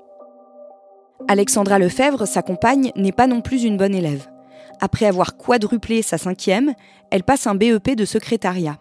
Alexandra 1.29 1.79
Lefebvre, 1.79 2.27
sa 2.27 2.43
compagne, 2.43 2.93
n'est 2.97 3.13
pas 3.13 3.27
non 3.27 3.41
plus 3.41 3.65
une 3.65 3.77
bonne 3.77 3.95
élève. 3.95 4.27
Après 4.81 5.07
avoir 5.07 5.37
quadruplé 5.37 6.03
sa 6.03 6.19
cinquième, 6.19 6.75
elle 7.11 7.23
passe 7.23 7.47
un 7.47 7.55
BEP 7.55 7.95
de 7.95 8.05
secrétariat. 8.05 8.79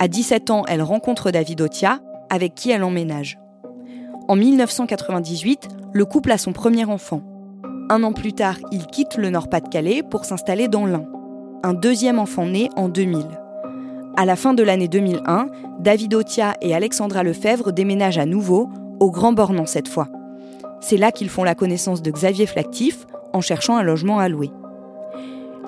À 0.00 0.08
17 0.08 0.50
ans, 0.50 0.64
elle 0.66 0.82
rencontre 0.82 1.30
David 1.30 1.60
Otia, 1.60 2.00
avec 2.28 2.54
qui 2.54 2.70
elle 2.70 2.82
emménage. 2.82 3.38
En 4.26 4.34
1998, 4.34 5.68
le 5.92 6.04
couple 6.04 6.32
a 6.32 6.38
son 6.38 6.52
premier 6.52 6.84
enfant. 6.84 7.22
Un 7.90 8.02
an 8.02 8.12
plus 8.12 8.32
tard, 8.32 8.56
il 8.72 8.86
quitte 8.86 9.16
le 9.16 9.30
Nord-Pas-de-Calais 9.30 10.02
pour 10.02 10.24
s'installer 10.24 10.66
dans 10.66 10.86
l'Ain. 10.86 11.06
Un 11.62 11.74
deuxième 11.74 12.18
enfant 12.18 12.46
naît 12.46 12.70
en 12.76 12.88
2000. 12.88 13.24
À 14.16 14.24
la 14.24 14.34
fin 14.34 14.52
de 14.52 14.62
l'année 14.62 14.88
2001, 14.88 15.46
David 15.78 16.14
Otia 16.14 16.54
et 16.60 16.74
Alexandra 16.74 17.22
Lefebvre 17.22 17.72
déménagent 17.72 18.18
à 18.18 18.26
nouveau, 18.26 18.70
au 18.98 19.10
Grand 19.10 19.32
Bornand 19.32 19.66
cette 19.66 19.88
fois. 19.88 20.08
C'est 20.80 20.96
là 20.96 21.12
qu'ils 21.12 21.28
font 21.28 21.44
la 21.44 21.54
connaissance 21.54 22.02
de 22.02 22.10
Xavier 22.10 22.46
Flactif 22.46 23.06
en 23.32 23.40
cherchant 23.40 23.76
un 23.76 23.82
logement 23.82 24.18
à 24.18 24.28
louer. 24.28 24.50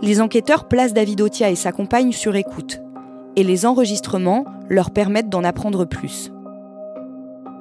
Les 0.02 0.20
enquêteurs 0.20 0.68
placent 0.68 0.94
David 0.94 1.20
Otia 1.20 1.50
et 1.50 1.56
sa 1.56 1.72
compagne 1.72 2.12
sur 2.12 2.34
écoute 2.34 2.80
et 3.36 3.44
les 3.44 3.66
enregistrements 3.66 4.44
leur 4.68 4.90
permettent 4.90 5.28
d'en 5.28 5.44
apprendre 5.44 5.84
plus. 5.84 6.32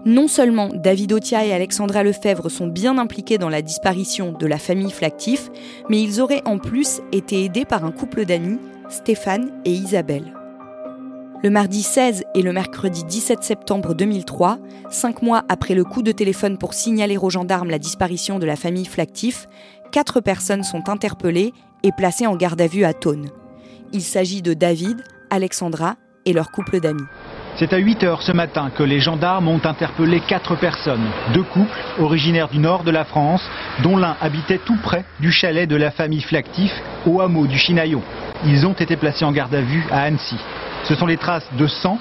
Non 0.05 0.27
seulement 0.27 0.69
David 0.71 1.13
Otia 1.13 1.45
et 1.45 1.53
Alexandra 1.53 2.03
Lefebvre 2.03 2.49
sont 2.49 2.67
bien 2.67 2.99
impliqués 2.99 3.39
dans 3.39 3.49
la 3.49 3.63
disparition 3.63 4.31
de 4.31 4.45
la 4.45 4.59
famille 4.59 4.91
Flactif, 4.91 5.49
mais 5.89 6.01
ils 6.01 6.21
auraient 6.21 6.43
en 6.45 6.59
plus 6.59 7.01
été 7.11 7.43
aidés 7.43 7.65
par 7.65 7.85
un 7.85 7.91
couple 7.91 8.25
d'amis, 8.25 8.59
Stéphane 8.87 9.49
et 9.65 9.71
Isabelle. 9.71 10.33
Le 11.41 11.49
mardi 11.49 11.81
16 11.81 12.23
et 12.35 12.41
le 12.43 12.53
mercredi 12.53 13.03
17 13.03 13.43
septembre 13.43 13.95
2003, 13.95 14.59
cinq 14.91 15.23
mois 15.23 15.43
après 15.49 15.73
le 15.73 15.83
coup 15.83 16.03
de 16.03 16.11
téléphone 16.11 16.57
pour 16.57 16.75
signaler 16.75 17.17
aux 17.17 17.29
gendarmes 17.31 17.69
la 17.69 17.79
disparition 17.79 18.37
de 18.37 18.45
la 18.45 18.55
famille 18.55 18.85
Flactif, 18.85 19.47
quatre 19.91 20.21
personnes 20.21 20.63
sont 20.63 20.87
interpellées 20.87 21.51
et 21.81 21.91
placées 21.91 22.27
en 22.27 22.35
garde 22.35 22.61
à 22.61 22.67
vue 22.67 22.83
à 22.83 22.93
Thônes. 22.93 23.29
Il 23.91 24.01
s'agit 24.01 24.41
de 24.41 24.53
David, 24.53 25.03
Alexandra 25.35 25.95
et 26.25 26.31
leur 26.31 26.49
couple 26.49 26.79
d'amis. 26.79 27.03
C'est 27.57 27.73
à 27.73 27.77
8 27.77 28.03
heures 28.03 28.21
ce 28.21 28.31
matin 28.31 28.69
que 28.75 28.83
les 28.83 28.99
gendarmes 28.99 29.49
ont 29.49 29.61
interpellé 29.63 30.21
quatre 30.21 30.55
personnes, 30.55 31.05
deux 31.33 31.43
couples 31.43 31.77
originaires 31.99 32.47
du 32.47 32.57
nord 32.57 32.83
de 32.83 32.91
la 32.91 33.03
France, 33.03 33.43
dont 33.83 33.97
l'un 33.97 34.15
habitait 34.21 34.59
tout 34.65 34.77
près 34.81 35.05
du 35.19 35.31
chalet 35.31 35.69
de 35.69 35.75
la 35.75 35.91
famille 35.91 36.21
Flactif 36.21 36.71
au 37.05 37.19
hameau 37.19 37.47
du 37.47 37.57
Chinaillon. 37.57 38.01
Ils 38.45 38.65
ont 38.65 38.73
été 38.73 38.95
placés 38.95 39.25
en 39.25 39.31
garde 39.31 39.53
à 39.53 39.61
vue 39.61 39.85
à 39.91 40.03
Annecy. 40.03 40.37
Ce 40.85 40.95
sont 40.95 41.05
les 41.05 41.17
traces 41.17 41.47
de 41.57 41.67
sang 41.67 41.99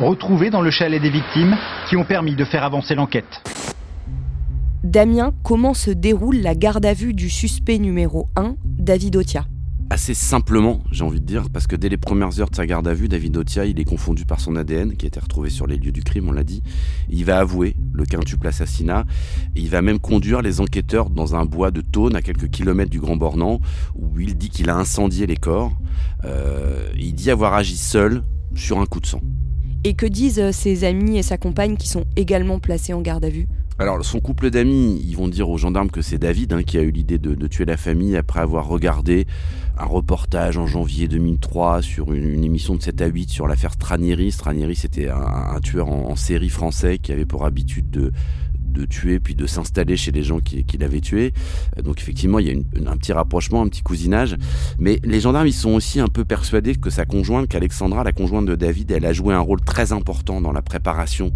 retrouvées 0.00 0.50
dans 0.50 0.62
le 0.62 0.70
chalet 0.70 1.02
des 1.02 1.10
victimes 1.10 1.56
qui 1.88 1.96
ont 1.96 2.04
permis 2.04 2.36
de 2.36 2.44
faire 2.44 2.64
avancer 2.64 2.94
l'enquête. 2.94 3.42
Damien, 4.84 5.32
comment 5.42 5.74
se 5.74 5.90
déroule 5.90 6.36
la 6.36 6.54
garde 6.54 6.86
à 6.86 6.94
vue 6.94 7.14
du 7.14 7.30
suspect 7.30 7.78
numéro 7.78 8.28
1, 8.36 8.54
David 8.64 9.16
Otia 9.16 9.44
assez 9.90 10.14
simplement, 10.14 10.80
j'ai 10.90 11.04
envie 11.04 11.20
de 11.20 11.26
dire, 11.26 11.48
parce 11.52 11.66
que 11.66 11.76
dès 11.76 11.88
les 11.88 11.96
premières 11.96 12.40
heures 12.40 12.50
de 12.50 12.56
sa 12.56 12.66
garde 12.66 12.88
à 12.88 12.94
vue, 12.94 13.08
David 13.08 13.36
Otia, 13.36 13.66
il 13.66 13.78
est 13.78 13.84
confondu 13.84 14.24
par 14.24 14.40
son 14.40 14.56
ADN, 14.56 14.96
qui 14.96 15.06
a 15.06 15.08
été 15.08 15.20
retrouvé 15.20 15.50
sur 15.50 15.66
les 15.66 15.76
lieux 15.76 15.92
du 15.92 16.02
crime, 16.02 16.28
on 16.28 16.32
l'a 16.32 16.44
dit. 16.44 16.62
Il 17.08 17.24
va 17.24 17.38
avouer 17.38 17.76
le 17.92 18.04
quintuple 18.04 18.46
assassinat, 18.46 19.04
il 19.54 19.68
va 19.68 19.82
même 19.82 19.98
conduire 19.98 20.42
les 20.42 20.60
enquêteurs 20.60 21.10
dans 21.10 21.34
un 21.34 21.44
bois 21.44 21.70
de 21.70 21.80
Tône, 21.80 22.16
à 22.16 22.22
quelques 22.22 22.50
kilomètres 22.50 22.90
du 22.90 23.00
Grand 23.00 23.16
Bornand, 23.16 23.60
où 23.94 24.18
il 24.18 24.36
dit 24.36 24.50
qu'il 24.50 24.70
a 24.70 24.76
incendié 24.76 25.26
les 25.26 25.36
corps. 25.36 25.72
Euh, 26.24 26.88
il 26.98 27.14
dit 27.14 27.30
avoir 27.30 27.54
agi 27.54 27.76
seul 27.76 28.22
sur 28.54 28.80
un 28.80 28.86
coup 28.86 29.00
de 29.00 29.06
sang. 29.06 29.20
Et 29.84 29.94
que 29.94 30.06
disent 30.06 30.40
euh, 30.40 30.52
ses 30.52 30.84
amis 30.84 31.18
et 31.18 31.22
sa 31.22 31.38
compagne 31.38 31.76
qui 31.76 31.88
sont 31.88 32.06
également 32.16 32.58
placés 32.58 32.92
en 32.92 33.02
garde 33.02 33.24
à 33.24 33.30
vue? 33.30 33.46
Alors, 33.78 34.02
son 34.06 34.20
couple 34.20 34.48
d'amis, 34.48 35.02
ils 35.06 35.16
vont 35.16 35.28
dire 35.28 35.50
aux 35.50 35.58
gendarmes 35.58 35.90
que 35.90 36.00
c'est 36.00 36.16
David 36.16 36.54
hein, 36.54 36.62
qui 36.62 36.78
a 36.78 36.82
eu 36.82 36.90
l'idée 36.90 37.18
de, 37.18 37.46
tuer 37.46 37.66
la 37.66 37.76
famille 37.76 38.16
après 38.16 38.40
avoir 38.40 38.66
regardé 38.66 39.26
un 39.78 39.84
reportage 39.84 40.56
en 40.56 40.66
janvier 40.66 41.08
2003 41.08 41.82
sur 41.82 42.14
une, 42.14 42.42
émission 42.42 42.74
de 42.74 42.82
7 42.82 43.02
à 43.02 43.06
8 43.06 43.28
sur 43.28 43.46
l'affaire 43.46 43.74
Stranieri. 43.74 44.32
Stranieri, 44.32 44.74
c'était 44.76 45.10
un, 45.10 45.60
tueur 45.62 45.88
en, 45.88 46.16
série 46.16 46.48
français 46.48 46.96
qui 46.96 47.12
avait 47.12 47.26
pour 47.26 47.44
habitude 47.44 47.90
de, 47.90 48.12
de 48.76 48.84
tuer 48.84 49.18
puis 49.18 49.34
de 49.34 49.46
s'installer 49.46 49.96
chez 49.96 50.12
les 50.12 50.22
gens 50.22 50.40
qui, 50.40 50.64
l'avaient 50.78 51.00
tué. 51.00 51.32
Euh, 51.76 51.82
donc 51.82 51.98
effectivement, 52.00 52.38
il 52.38 52.46
y 52.46 52.50
a 52.50 52.90
un 52.90 52.96
petit 52.96 53.12
rapprochement, 53.12 53.62
un 53.62 53.68
petit 53.68 53.82
cousinage. 53.82 54.36
Mais 54.78 55.00
les 55.04 55.20
gendarmes, 55.20 55.46
ils 55.46 55.52
sont 55.52 55.70
aussi 55.70 56.00
un 56.00 56.08
peu 56.08 56.24
persuadés 56.24 56.74
que 56.74 56.90
sa 56.90 57.06
conjointe, 57.06 57.48
qu'Alexandra, 57.48 58.04
la 58.04 58.12
conjointe 58.12 58.46
de 58.46 58.54
David, 58.54 58.90
elle 58.90 59.06
a 59.06 59.12
joué 59.12 59.34
un 59.34 59.40
rôle 59.40 59.60
très 59.60 59.92
important 59.92 60.40
dans 60.40 60.52
la 60.52 60.62
préparation 60.62 61.32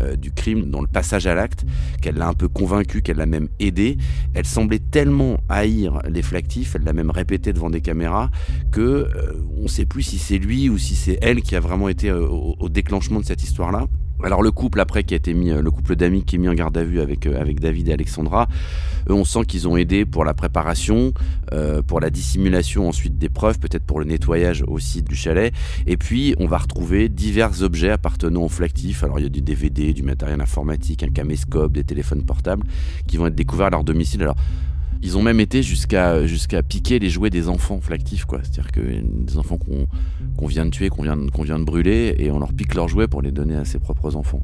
euh, 0.00 0.16
du 0.16 0.32
crime, 0.32 0.70
dans 0.70 0.80
le 0.80 0.86
passage 0.86 1.26
à 1.26 1.34
l'acte, 1.34 1.64
qu'elle 2.00 2.16
l'a 2.16 2.28
un 2.28 2.34
peu 2.34 2.48
convaincu, 2.48 3.02
qu'elle 3.02 3.18
l'a 3.18 3.26
même 3.26 3.48
aidé. 3.60 3.98
Elle 4.34 4.46
semblait 4.46 4.78
tellement 4.78 5.38
haïr 5.48 6.00
les 6.08 6.22
flactifs, 6.22 6.74
elle 6.76 6.84
l'a 6.84 6.92
même 6.92 7.10
répété 7.10 7.52
devant 7.52 7.70
des 7.70 7.80
caméras, 7.80 8.30
que 8.72 8.80
euh, 8.80 9.34
on 9.58 9.64
ne 9.64 9.68
sait 9.68 9.86
plus 9.86 10.02
si 10.02 10.18
c'est 10.18 10.38
lui 10.38 10.68
ou 10.70 10.78
si 10.78 10.94
c'est 10.94 11.18
elle 11.20 11.42
qui 11.42 11.54
a 11.54 11.60
vraiment 11.60 11.88
été 11.88 12.10
au 12.10 12.68
déclenchement 12.68 13.20
de 13.20 13.24
cette 13.24 13.42
histoire-là. 13.42 13.86
Alors 14.24 14.42
le 14.42 14.50
couple 14.50 14.80
après 14.80 15.04
qui 15.04 15.14
a 15.14 15.16
été 15.16 15.32
mis, 15.32 15.50
euh, 15.50 15.62
le 15.62 15.70
couple 15.70 15.94
d'amis 15.94 16.24
qui 16.24 16.36
est 16.36 16.38
mis 16.38 16.48
en 16.48 16.54
garde 16.54 16.76
à 16.76 16.82
vue 16.82 17.00
avec 17.00 17.26
euh, 17.26 17.40
avec 17.40 17.60
David 17.60 17.88
et 17.88 17.92
Alexandra, 17.92 18.48
eux 19.08 19.12
on 19.12 19.24
sent 19.24 19.44
qu'ils 19.46 19.68
ont 19.68 19.76
aidé 19.76 20.04
pour 20.04 20.24
la 20.24 20.34
préparation, 20.34 21.12
euh, 21.52 21.82
pour 21.82 22.00
la 22.00 22.10
dissimulation 22.10 22.88
ensuite 22.88 23.16
des 23.16 23.28
preuves, 23.28 23.60
peut-être 23.60 23.84
pour 23.84 24.00
le 24.00 24.06
nettoyage 24.06 24.64
aussi 24.66 25.02
du 25.02 25.14
chalet. 25.14 25.54
Et 25.86 25.96
puis 25.96 26.34
on 26.38 26.46
va 26.46 26.58
retrouver 26.58 27.08
divers 27.08 27.62
objets 27.62 27.90
appartenant 27.90 28.42
au 28.42 28.48
flactif. 28.48 29.04
Alors 29.04 29.20
il 29.20 29.22
y 29.22 29.26
a 29.26 29.30
du 29.30 29.40
DVD, 29.40 29.92
du 29.92 30.02
matériel 30.02 30.40
informatique, 30.40 31.04
un 31.04 31.10
caméscope, 31.10 31.72
des 31.72 31.84
téléphones 31.84 32.24
portables 32.24 32.66
qui 33.06 33.18
vont 33.18 33.28
être 33.28 33.36
découverts 33.36 33.68
à 33.68 33.70
leur 33.70 33.84
domicile. 33.84 34.22
Alors 34.22 34.36
ils 35.02 35.16
ont 35.16 35.22
même 35.22 35.40
été 35.40 35.62
jusqu'à 35.62 36.16
piquer 36.68 36.98
les 36.98 37.10
jouets 37.10 37.30
des 37.30 37.48
enfants 37.48 37.80
flactifs, 37.80 38.24
quoi. 38.24 38.40
C'est-à-dire 38.42 38.72
que 38.72 38.80
des 38.80 39.38
enfants 39.38 39.58
qu'on 39.58 40.46
vient 40.46 40.64
de 40.64 40.70
tuer, 40.70 40.88
qu'on 40.88 41.02
vient, 41.02 41.16
vient 41.16 41.58
de 41.58 41.64
brûler, 41.64 42.14
et 42.18 42.30
on 42.30 42.38
leur 42.38 42.52
pique 42.52 42.74
leurs 42.74 42.88
jouets 42.88 43.08
pour 43.08 43.22
les 43.22 43.30
donner 43.30 43.56
à 43.56 43.64
ses 43.64 43.78
propres 43.78 44.16
enfants. 44.16 44.42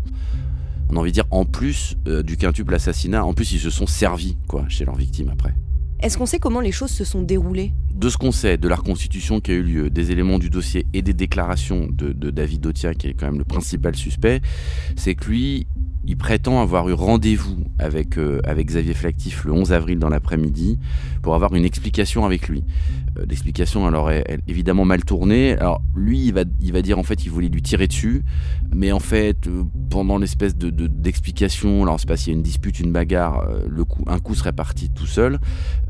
On 0.91 0.97
a 0.97 1.01
envie 1.01 1.11
de 1.11 1.15
dire, 1.15 1.27
en 1.31 1.45
plus 1.45 1.97
euh, 2.07 2.23
du 2.23 2.37
quintuple 2.37 2.75
assassinat, 2.75 3.25
en 3.25 3.35
plus 3.35 3.53
ils 3.53 3.61
se 3.61 3.71
sont 3.71 3.87
servis, 3.87 4.37
quoi, 4.47 4.65
chez 4.69 4.85
leurs 4.85 4.97
victimes 4.97 5.31
après. 5.31 5.55
Est-ce 6.01 6.19
qu'on 6.19 6.27
sait 6.27 6.39
comment 6.39 6.61
les 6.61 6.73
choses 6.73 6.91
se 6.91 7.05
sont 7.05 7.23
déroulées? 7.23 7.73
De 7.95 8.09
ce 8.09 8.17
qu'on 8.17 8.33
sait, 8.33 8.59
de 8.59 8.67
la 8.67 8.77
reconstitution 8.77 9.41
qui 9.41 9.53
a 9.53 9.55
eu 9.55 9.63
lieu, 9.63 9.91
des 9.91 10.11
éléments 10.11 10.41
du 10.41 10.51
dossier 10.51 10.85
et 10.93 11.03
des 11.03 11.13
déclarations 11.13 11.89
de, 11.91 12.13
de 12.13 12.31
David 12.31 12.61
Dotia, 12.61 12.93
qui 12.95 13.07
est 13.07 13.15
quand 13.15 13.27
même 13.27 13.39
le 13.39 13.45
principal 13.45 13.95
suspect, 13.95 14.41
c'est 14.97 15.15
que 15.15 15.31
lui, 15.31 15.69
il 16.07 16.17
prétend 16.17 16.61
avoir 16.61 16.89
eu 16.89 16.93
rendez-vous 16.93 17.65
avec, 17.79 18.19
euh, 18.19 18.41
avec 18.45 18.67
Xavier 18.67 18.95
Flactif 18.95 19.45
le 19.45 19.53
11 19.53 19.73
avril 19.73 19.99
dans 19.99 20.11
l'après-midi 20.11 20.79
pour 21.23 21.35
avoir 21.35 21.55
une 21.55 21.65
explication 21.65 22.27
avec 22.27 22.49
lui. 22.49 22.63
Euh, 23.19 23.25
l'explication 23.29 23.87
alors 23.87 24.11
est, 24.11 24.39
évidemment 24.47 24.85
mal 24.85 25.05
tournée. 25.05 25.57
Alors 25.59 25.81
lui, 25.95 26.27
il 26.27 26.35
va, 26.35 26.45
il 26.61 26.73
va 26.73 26.83
dire 26.83 26.99
en 26.99 27.03
fait 27.05 27.25
il 27.25 27.31
voulait 27.31 27.49
lui 27.49 27.63
tirer 27.63 27.87
dessus, 27.87 28.23
mais 28.75 28.93
en 28.93 29.01
fait 29.01 29.47
euh, 29.47 29.63
pendant 29.89 30.19
l'espèce 30.19 30.57
de, 30.57 30.69
d'explication, 30.87 31.83
alors 31.83 31.95
on 31.95 31.99
sait 31.99 32.07
pas 32.07 32.17
s'il 32.17 32.33
y 32.33 32.37
a 32.37 32.37
une 32.37 32.43
dispute, 32.43 32.81
une 32.81 32.93
bagarre, 32.93 33.49
le 33.67 33.85
coup, 33.85 34.05
un 34.07 34.19
coup 34.19 34.35
serait 34.35 34.53
parti 34.53 34.91
tout 34.91 35.07
seul. 35.07 35.39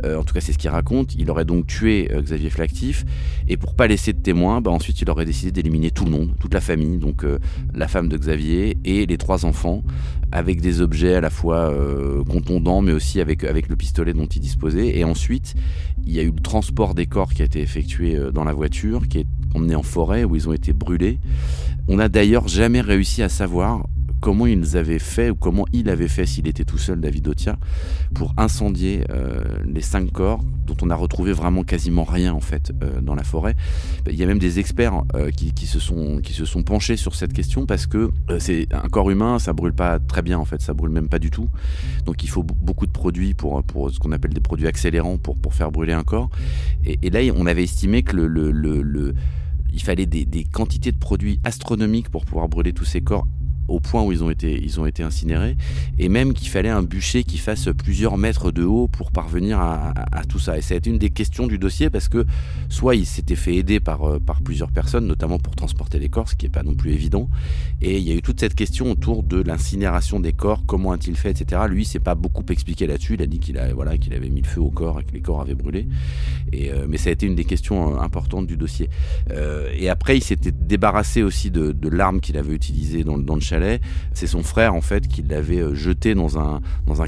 en 0.05 0.23
tout 0.23 0.35
cas 0.35 0.41
c'est 0.41 0.53
ce 0.53 0.59
qu'il 0.59 0.71
raconte. 0.71 1.15
Il 1.19 1.31
aurait 1.31 1.45
donc 1.45 1.67
tué 1.67 1.94
Xavier 2.03 2.51
Flactif 2.51 3.05
et 3.49 3.57
pour 3.57 3.75
pas 3.75 3.87
laisser 3.87 4.13
de 4.13 4.19
témoins, 4.19 4.61
bah, 4.61 4.71
ensuite 4.71 5.01
il 5.01 5.11
aurait 5.11 5.25
décidé 5.25 5.51
d'éliminer 5.53 5.91
tout 5.91 6.05
le 6.05 6.11
monde, 6.11 6.35
toute 6.41 6.55
la 6.55 6.61
famille, 6.61 6.99
donc 6.99 7.25
la 7.75 7.89
femme 7.89 8.09
de 8.09 8.17
Xavier 8.17 8.77
et 8.85 9.07
les 9.07 9.17
trois 9.17 9.45
enfants 9.45 9.83
avec 10.35 10.61
des 10.61 10.81
objets 10.81 11.15
à 11.15 11.21
la 11.21 11.31
fois 11.31 11.71
euh, 11.71 12.25
contondants, 12.25 12.83
mais 12.83 12.91
aussi 12.91 13.21
avec, 13.21 13.45
avec 13.45 13.69
le 13.69 13.77
pistolet 13.77 14.13
dont 14.13 14.27
il 14.27 14.41
disposait. 14.41 14.99
Et 14.99 15.05
ensuite, 15.05 15.55
il 16.05 16.13
y 16.13 16.19
a 16.19 16.25
eu 16.25 16.33
le 16.33 16.41
transport 16.41 16.97
des 16.97 17.07
corps 17.07 17.33
qui 17.33 17.43
a 17.43 17.45
été 17.45 17.61
effectué 17.61 18.17
euh, 18.17 18.33
dans 18.33 18.43
la 18.43 18.53
voiture, 18.53 19.07
qui 19.07 19.19
est 19.19 19.27
emmené 19.55 19.77
en 19.77 19.85
forêt 19.85 20.25
où 20.25 20.35
ils 20.35 20.49
ont 20.49 20.53
été 20.53 20.73
brûlés. 20.73 21.21
On 21.87 21.97
n'a 21.97 22.09
d'ailleurs 22.09 22.49
jamais 22.49 22.81
réussi 22.81 23.23
à 23.23 23.29
savoir 23.29 23.87
comment 24.21 24.47
ils 24.47 24.77
avaient 24.77 24.99
fait 24.99 25.31
ou 25.31 25.35
comment 25.35 25.67
il 25.73 25.89
avait 25.89 26.09
fait 26.09 26.27
s'il 26.27 26.49
était 26.49 26.65
tout 26.65 26.79
seul, 26.79 27.01
David 27.01 27.29
Otia, 27.29 27.57
pour 28.15 28.35
incendier 28.37 29.05
euh, 29.11 29.43
les 29.67 29.81
cinq 29.81 30.13
corps 30.13 30.43
dont 30.67 30.77
on 30.83 30.91
a 30.91 30.95
retrouvé 30.95 31.33
vraiment 31.33 31.63
quasiment 31.63 32.05
rien 32.05 32.33
en 32.33 32.41
fait 32.41 32.73
euh, 32.83 33.01
dans 33.01 33.15
la 33.15 33.25
forêt. 33.25 33.55
Il 34.09 34.17
y 34.17 34.23
a 34.23 34.27
même 34.27 34.39
des 34.39 34.59
experts 34.59 35.03
euh, 35.15 35.31
qui, 35.31 35.67
se 35.67 35.79
sont, 35.79 36.21
qui 36.23 36.33
se 36.33 36.45
sont 36.45 36.63
penchés 36.63 36.97
sur 36.97 37.15
cette 37.15 37.33
question 37.33 37.67
parce 37.67 37.87
que 37.87 38.11
c'est 38.39 38.73
un 38.73 38.89
corps 38.89 39.11
humain, 39.11 39.39
ça 39.39 39.53
brûle 39.53 39.75
pas 39.75 39.99
très 39.99 40.23
bien 40.23 40.39
en 40.39 40.45
fait, 40.45 40.63
ça 40.63 40.75
brûle 40.75 40.91
même 40.91 41.09
pas 41.09 41.19
du 41.19 41.31
tout. 41.31 41.49
Donc 42.07 42.23
il 42.23 42.29
faut 42.29 42.43
beaucoup 42.43 42.87
de 42.87 42.93
produits 42.93 43.35
pour, 43.35 43.63
pour 43.63 43.91
ce 43.91 43.99
qu'on 43.99 44.13
appelle 44.13 44.33
des 44.33 44.41
produits 44.41 44.67
accélérants 44.67 45.19
pour, 45.19 45.37
pour 45.37 45.55
faire 45.55 45.71
brûler 45.71 45.93
un 45.93 46.05
corps. 46.05 46.31
Et, 46.85 47.11
là, 47.11 47.21
on 47.35 47.47
avait 47.47 47.63
estimé 47.63 48.03
que 48.03 48.17
le, 48.17 48.27
le, 48.27 48.51
le, 48.53 49.15
il 49.73 49.83
fallait 49.83 50.07
des, 50.07 50.45
quantités 50.45 50.93
de 50.93 50.99
produits 50.99 51.41
astronomiques 51.45 52.09
pour 52.09 52.25
pouvoir 52.25 52.49
brûler 52.49 52.73
tous 52.73 52.85
ces 52.85 53.01
corps 53.01 53.27
au 53.69 53.81
point 53.81 54.03
où 54.03 54.13
ils 54.13 54.23
ont 54.23 54.31
été, 54.31 54.61
ils 54.63 54.81
ont 54.81 54.87
été 54.87 55.03
incinérés, 55.03 55.57
et 55.99 56.09
même 56.09 56.33
qu'il 56.33 56.49
fallait 56.49 56.69
un 56.69 56.83
bûcher 56.83 57.25
qui 57.25 57.39
fasse 57.39 57.69
plusieurs 57.77 58.19
mètres 58.19 58.51
de 58.51 58.65
haut 58.65 58.89
pour 58.89 59.11
parvenir 59.11 59.61
à, 59.61 59.93
tout 60.29 60.39
ça. 60.39 60.59
Et 60.59 60.63
ça 60.63 60.75
a 60.75 60.77
été 60.77 60.91
une 60.91 60.99
des 60.99 61.11
questions 61.11 61.47
du 61.47 61.59
dossier 61.59 61.91
parce 61.91 62.09
que 62.09 62.25
soit 62.69 62.95
il 62.95 63.07
s'était 63.07 63.37
fait 63.37 63.57
aider 63.57 63.81
par, 63.81 64.09
euh, 64.09 64.19
par 64.19 64.43
plusieurs 64.43 64.71
personnes, 64.71 65.07
notamment 65.07 65.39
pour 65.39 65.55
transporter 65.55 65.99
les 65.99 66.09
corps, 66.09 66.29
ce 66.29 66.35
qui 66.35 66.47
n'est 66.47 66.51
pas 66.51 66.63
non 66.63 66.75
plus 66.75 66.93
évident, 66.93 67.29
et 67.81 67.99
il 67.99 68.05
y 68.05 68.11
a 68.11 68.15
eu 68.15 68.23
toute 68.23 68.41
cette 68.41 68.55
question 68.55 68.91
autour 68.91 69.23
de 69.23 69.41
l'incinération 69.41 70.21
des 70.21 70.33
corps, 70.33 70.65
comment 70.67 70.93
a-t-il 70.93 71.17
fait, 71.17 71.31
etc. 71.31 71.63
Lui, 71.69 71.85
s'est 71.85 71.99
pas 71.99 72.15
beaucoup 72.15 72.45
expliqué 72.51 72.87
là-dessus. 72.87 73.15
Il 73.15 73.23
a 73.23 73.27
dit 73.27 73.39
qu'il 73.39 73.61
voilà, 73.75 73.99
qu'il 73.99 74.15
avait 74.15 74.29
mis 74.29 74.41
le 74.41 74.47
feu 74.47 74.61
au 74.61 74.71
corps 74.71 75.01
et 75.01 75.05
que 75.05 75.13
les 75.13 75.21
corps 75.21 75.41
avaient 75.41 75.55
brûlé. 75.55 75.87
Et, 76.53 76.71
euh, 76.71 76.87
mais 76.89 76.97
ça 76.97 77.11
a 77.11 77.13
été 77.13 77.27
une 77.27 77.35
des 77.35 77.45
questions 77.45 77.97
euh, 77.97 78.01
importantes 78.01 78.47
du 78.47 78.57
dossier. 78.57 78.89
et 79.77 79.89
après, 79.89 80.17
il 80.17 80.23
s'était 80.23 80.53
débarrassé 80.53 81.23
aussi 81.23 81.51
de, 81.51 81.73
de 81.73 81.89
l'arme 81.89 82.21
qu'il 82.21 82.37
avait 82.37 82.55
utilisée 82.55 83.05
dans, 83.05 83.19
dans 83.19 83.35
le 83.35 83.41
c'est 84.13 84.27
son 84.27 84.43
frère 84.43 84.75
en 84.75 84.81
fait 84.81 85.07
qui 85.09 85.23
l'avait 85.23 85.61
euh, 85.61 85.75
jeté 85.75 86.15
dans 86.15 86.39
un, 86.39 86.61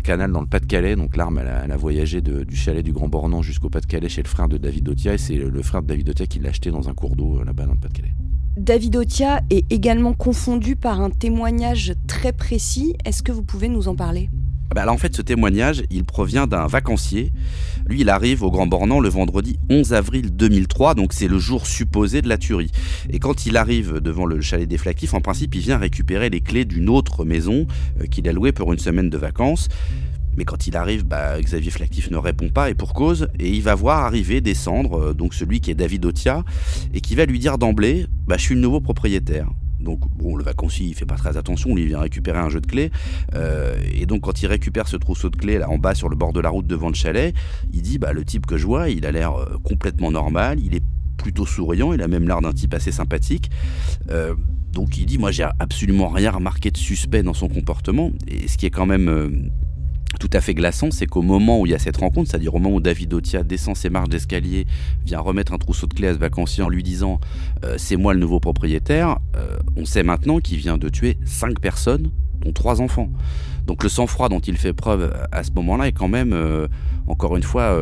canal 0.02 0.32
dans 0.32 0.40
le 0.40 0.46
Pas-de-Calais. 0.46 0.96
Donc 0.96 1.16
l'arme, 1.16 1.38
elle, 1.38 1.70
a 1.70 1.76
voyagé 1.76 2.20
du 2.20 2.56
chalet 2.56 2.84
du 2.84 2.92
Grand 2.92 3.08
Bornand 3.08 3.42
jusqu'au 3.42 3.70
Pas-de-Calais 3.70 4.08
chez 4.08 4.22
le 4.22 4.28
frère 4.28 4.48
de 4.48 4.58
David 4.58 4.88
Otia. 4.88 5.14
Et 5.14 5.18
c'est 5.18 5.36
le 5.36 5.62
frère 5.62 5.82
de 5.82 5.88
David 5.88 6.10
Otia 6.10 6.26
qui 6.26 6.38
l'a 6.38 6.50
acheté 6.50 6.70
dans 6.70 6.88
un 6.88 6.94
cours 6.94 7.16
d'eau 7.16 7.38
euh, 7.40 7.44
là-bas 7.44 7.66
dans 7.66 7.74
le 7.74 7.80
Pas-de-Calais. 7.80 8.14
David 8.56 8.96
Otia 8.96 9.42
est 9.50 9.70
également 9.70 10.14
confondu 10.14 10.76
par 10.76 11.00
un 11.00 11.10
témoignage 11.10 11.92
très 12.06 12.32
précis. 12.32 12.96
Est-ce 13.04 13.22
que 13.22 13.32
vous 13.32 13.42
pouvez 13.42 13.68
nous 13.68 13.88
en 13.88 13.94
parler? 13.94 14.30
Bah 14.74 14.84
en 14.90 14.98
fait, 14.98 15.14
ce 15.14 15.22
témoignage, 15.22 15.84
il 15.90 16.04
provient 16.04 16.46
d'un 16.46 16.66
vacancier. 16.66 17.32
Lui, 17.86 18.00
il 18.00 18.10
arrive 18.10 18.42
au 18.42 18.50
Grand 18.50 18.66
Bornand 18.66 19.00
le 19.00 19.08
vendredi 19.08 19.58
11 19.70 19.92
avril 19.92 20.34
2003, 20.34 20.94
donc 20.94 21.12
c'est 21.12 21.28
le 21.28 21.38
jour 21.38 21.66
supposé 21.66 22.20
de 22.20 22.28
la 22.28 22.36
tuerie. 22.36 22.70
Et 23.10 23.18
quand 23.18 23.46
il 23.46 23.56
arrive 23.56 24.00
devant 24.00 24.26
le 24.26 24.40
chalet 24.40 24.68
des 24.68 24.78
Flactifs, 24.78 25.14
en 25.14 25.20
principe, 25.20 25.54
il 25.54 25.60
vient 25.60 25.78
récupérer 25.78 26.30
les 26.30 26.40
clés 26.40 26.64
d'une 26.64 26.88
autre 26.88 27.24
maison 27.24 27.66
euh, 28.00 28.06
qu'il 28.06 28.28
a 28.28 28.32
louée 28.32 28.52
pour 28.52 28.72
une 28.72 28.78
semaine 28.78 29.08
de 29.08 29.18
vacances. 29.18 29.68
Mais 30.36 30.44
quand 30.44 30.66
il 30.66 30.76
arrive, 30.76 31.04
bah, 31.04 31.40
Xavier 31.40 31.70
Flactif 31.70 32.10
ne 32.10 32.18
répond 32.18 32.50
pas 32.50 32.68
et 32.68 32.74
pour 32.74 32.92
cause, 32.92 33.28
et 33.38 33.48
il 33.48 33.62
va 33.62 33.74
voir 33.74 34.00
arriver, 34.04 34.40
descendre, 34.40 35.00
euh, 35.00 35.14
donc 35.14 35.32
celui 35.32 35.60
qui 35.60 35.70
est 35.70 35.74
David 35.74 36.04
Otia, 36.04 36.44
et 36.92 37.00
qui 37.00 37.14
va 37.14 37.24
lui 37.24 37.38
dire 37.38 37.56
d'emblée, 37.56 38.06
bah, 38.26 38.36
je 38.36 38.42
suis 38.42 38.54
le 38.54 38.60
nouveau 38.60 38.80
propriétaire. 38.80 39.48
Donc 39.80 40.00
bon, 40.16 40.36
le 40.36 40.44
vacancier, 40.44 40.86
il 40.86 40.94
fait 40.94 41.06
pas 41.06 41.16
très 41.16 41.36
attention, 41.36 41.76
il 41.76 41.86
vient 41.86 42.00
récupérer 42.00 42.38
un 42.38 42.48
jeu 42.48 42.60
de 42.60 42.66
clés. 42.66 42.90
Euh, 43.34 43.76
et 43.94 44.06
donc 44.06 44.22
quand 44.22 44.42
il 44.42 44.46
récupère 44.46 44.88
ce 44.88 44.96
trousseau 44.96 45.30
de 45.30 45.36
clés 45.36 45.58
là 45.58 45.68
en 45.70 45.78
bas 45.78 45.94
sur 45.94 46.08
le 46.08 46.16
bord 46.16 46.32
de 46.32 46.40
la 46.40 46.50
route 46.50 46.66
devant 46.66 46.88
le 46.88 46.94
chalet, 46.94 47.34
il 47.72 47.82
dit 47.82 47.98
bah 47.98 48.12
le 48.12 48.24
type 48.24 48.46
que 48.46 48.56
je 48.56 48.66
vois, 48.66 48.88
il 48.90 49.06
a 49.06 49.12
l'air 49.12 49.34
euh, 49.34 49.58
complètement 49.62 50.10
normal, 50.10 50.58
il 50.60 50.74
est 50.74 50.82
plutôt 51.16 51.46
souriant, 51.46 51.92
il 51.92 52.02
a 52.02 52.08
même 52.08 52.26
l'air 52.26 52.40
d'un 52.40 52.52
type 52.52 52.74
assez 52.74 52.92
sympathique. 52.92 53.50
Euh, 54.10 54.34
donc 54.72 54.98
il 54.98 55.06
dit 55.06 55.18
moi 55.18 55.30
j'ai 55.30 55.46
absolument 55.58 56.08
rien 56.08 56.30
remarqué 56.30 56.70
de 56.70 56.76
suspect 56.76 57.22
dans 57.22 57.34
son 57.34 57.48
comportement. 57.48 58.10
Et 58.28 58.48
ce 58.48 58.56
qui 58.56 58.66
est 58.66 58.70
quand 58.70 58.86
même 58.86 59.50
tout 60.18 60.30
à 60.32 60.40
fait 60.40 60.54
glaçant, 60.54 60.90
c'est 60.90 61.06
qu'au 61.06 61.22
moment 61.22 61.60
où 61.60 61.66
il 61.66 61.72
y 61.72 61.74
a 61.74 61.78
cette 61.78 61.96
rencontre, 61.96 62.30
c'est-à-dire 62.30 62.54
au 62.54 62.58
moment 62.58 62.76
où 62.76 62.80
David 62.80 63.12
Otia 63.14 63.42
descend 63.42 63.76
ses 63.76 63.90
marches 63.90 64.08
d'escalier, 64.08 64.66
vient 65.04 65.20
remettre 65.20 65.52
un 65.52 65.58
trousseau 65.58 65.86
de 65.86 65.94
clés 65.94 66.08
à 66.08 66.14
ce 66.14 66.18
vacancier 66.18 66.62
en 66.62 66.68
lui 66.68 66.82
disant 66.82 67.20
euh, 67.64 67.74
c'est 67.78 67.96
moi 67.96 68.14
le 68.14 68.20
nouveau 68.20 68.40
propriétaire, 68.40 69.18
euh, 69.36 69.56
on 69.76 69.84
sait 69.84 70.02
maintenant 70.02 70.40
qu'il 70.40 70.58
vient 70.58 70.78
de 70.78 70.88
tuer 70.88 71.16
cinq 71.24 71.60
personnes, 71.60 72.10
dont 72.40 72.52
trois 72.52 72.80
enfants. 72.80 73.10
Donc 73.66 73.82
le 73.82 73.88
sang-froid 73.88 74.28
dont 74.28 74.40
il 74.40 74.56
fait 74.56 74.72
preuve 74.72 75.12
à 75.32 75.42
ce 75.42 75.50
moment-là 75.52 75.88
est 75.88 75.92
quand 75.92 76.08
même, 76.08 76.32
euh, 76.32 76.68
encore 77.06 77.36
une 77.36 77.42
fois, 77.42 77.76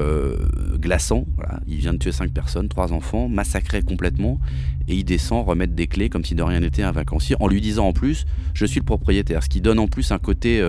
glaçant. 0.78 1.26
Il 1.66 1.76
vient 1.76 1.92
de 1.92 1.98
tuer 1.98 2.12
cinq 2.12 2.30
personnes, 2.32 2.68
trois 2.68 2.92
enfants, 2.92 3.28
massacrés 3.28 3.82
complètement, 3.82 4.40
et 4.88 4.96
il 4.96 5.04
descend 5.04 5.46
remettre 5.46 5.74
des 5.74 5.86
clés 5.86 6.08
comme 6.08 6.24
si 6.24 6.34
de 6.34 6.42
rien 6.42 6.60
n'était 6.60 6.82
un 6.82 6.92
vacancier, 6.92 7.36
en 7.40 7.48
lui 7.48 7.60
disant 7.60 7.86
en 7.86 7.92
plus 7.92 8.26
je 8.54 8.66
suis 8.66 8.80
le 8.80 8.84
propriétaire, 8.84 9.42
ce 9.42 9.48
qui 9.48 9.60
donne 9.60 9.78
en 9.78 9.88
plus 9.88 10.10
un 10.12 10.18
côté 10.18 10.60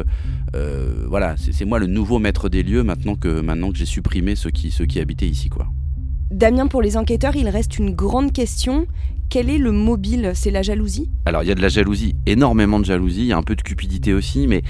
euh, 0.56 1.06
voilà, 1.08 1.36
c'est 1.38 1.66
moi 1.66 1.80
le 1.80 1.88
nouveau 1.88 2.20
maître 2.20 2.50
des 2.50 2.64
lieux 2.64 2.84
maintenant 2.84 3.16
que, 3.16 3.42
maintenant 3.42 3.72
que 3.72 3.78
j'ai 3.78 3.86
supprimé 3.86 4.36
ceux 4.36 4.52
qui, 4.52 4.72
ceux 4.72 4.86
qui 4.86 5.00
habitaient 5.00 5.28
ici. 5.28 5.50
quoi. 5.50 5.68
Damien, 6.32 6.68
pour 6.68 6.82
les 6.82 6.98
enquêteurs, 6.98 7.36
il 7.36 7.50
reste 7.50 7.78
une 7.78 7.92
grande 7.94 8.32
question. 8.32 8.88
Quel 9.30 9.50
est 9.50 9.58
le 9.58 9.72
mobile? 9.72 10.32
C'est 10.34 10.52
la 10.52 10.62
jalousie? 10.62 11.10
Alors, 11.26 11.44
il 11.44 11.48
y 11.48 11.52
a 11.52 11.56
de 11.56 11.62
la 11.62 11.70
jalousie, 11.70 12.16
énormément 12.26 12.80
de 12.80 12.86
jalousie, 12.86 13.22
il 13.22 13.28
y 13.28 13.34
a 13.34 13.38
un 13.38 13.44
peu 13.44 13.56
de 13.56 13.62
cupidité 13.62 14.14
aussi, 14.14 14.48
mais 14.48 14.62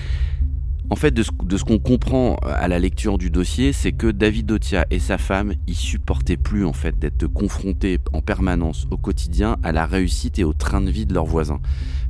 en 0.90 0.96
fait, 0.96 1.12
de 1.12 1.24
ce, 1.24 1.64
qu'on 1.64 1.80
comprend 1.80 2.36
à 2.44 2.68
la 2.68 2.80
lecture 2.80 3.18
du 3.18 3.30
dossier, 3.30 3.74
c'est 3.74 3.92
que 3.92 4.08
David 4.08 4.46
Dotia 4.46 4.86
et 4.92 5.00
sa 5.00 5.18
femme, 5.18 5.54
ils 5.68 5.76
supportaient 5.76 6.38
plus 6.38 6.66
en 6.66 6.74
fait 6.74 6.98
d'être 7.00 7.28
confrontés 7.28 8.00
en 8.14 8.22
permanence 8.22 8.88
au 8.92 8.98
quotidien 8.98 9.58
à 9.64 9.72
la 9.72 9.86
réussite 9.86 10.38
et 10.40 10.44
au 10.44 10.54
train 10.54 10.82
de 10.82 10.92
vie 10.92 11.06
de 11.06 11.14
leurs 11.14 11.26
voisins. 11.26 11.60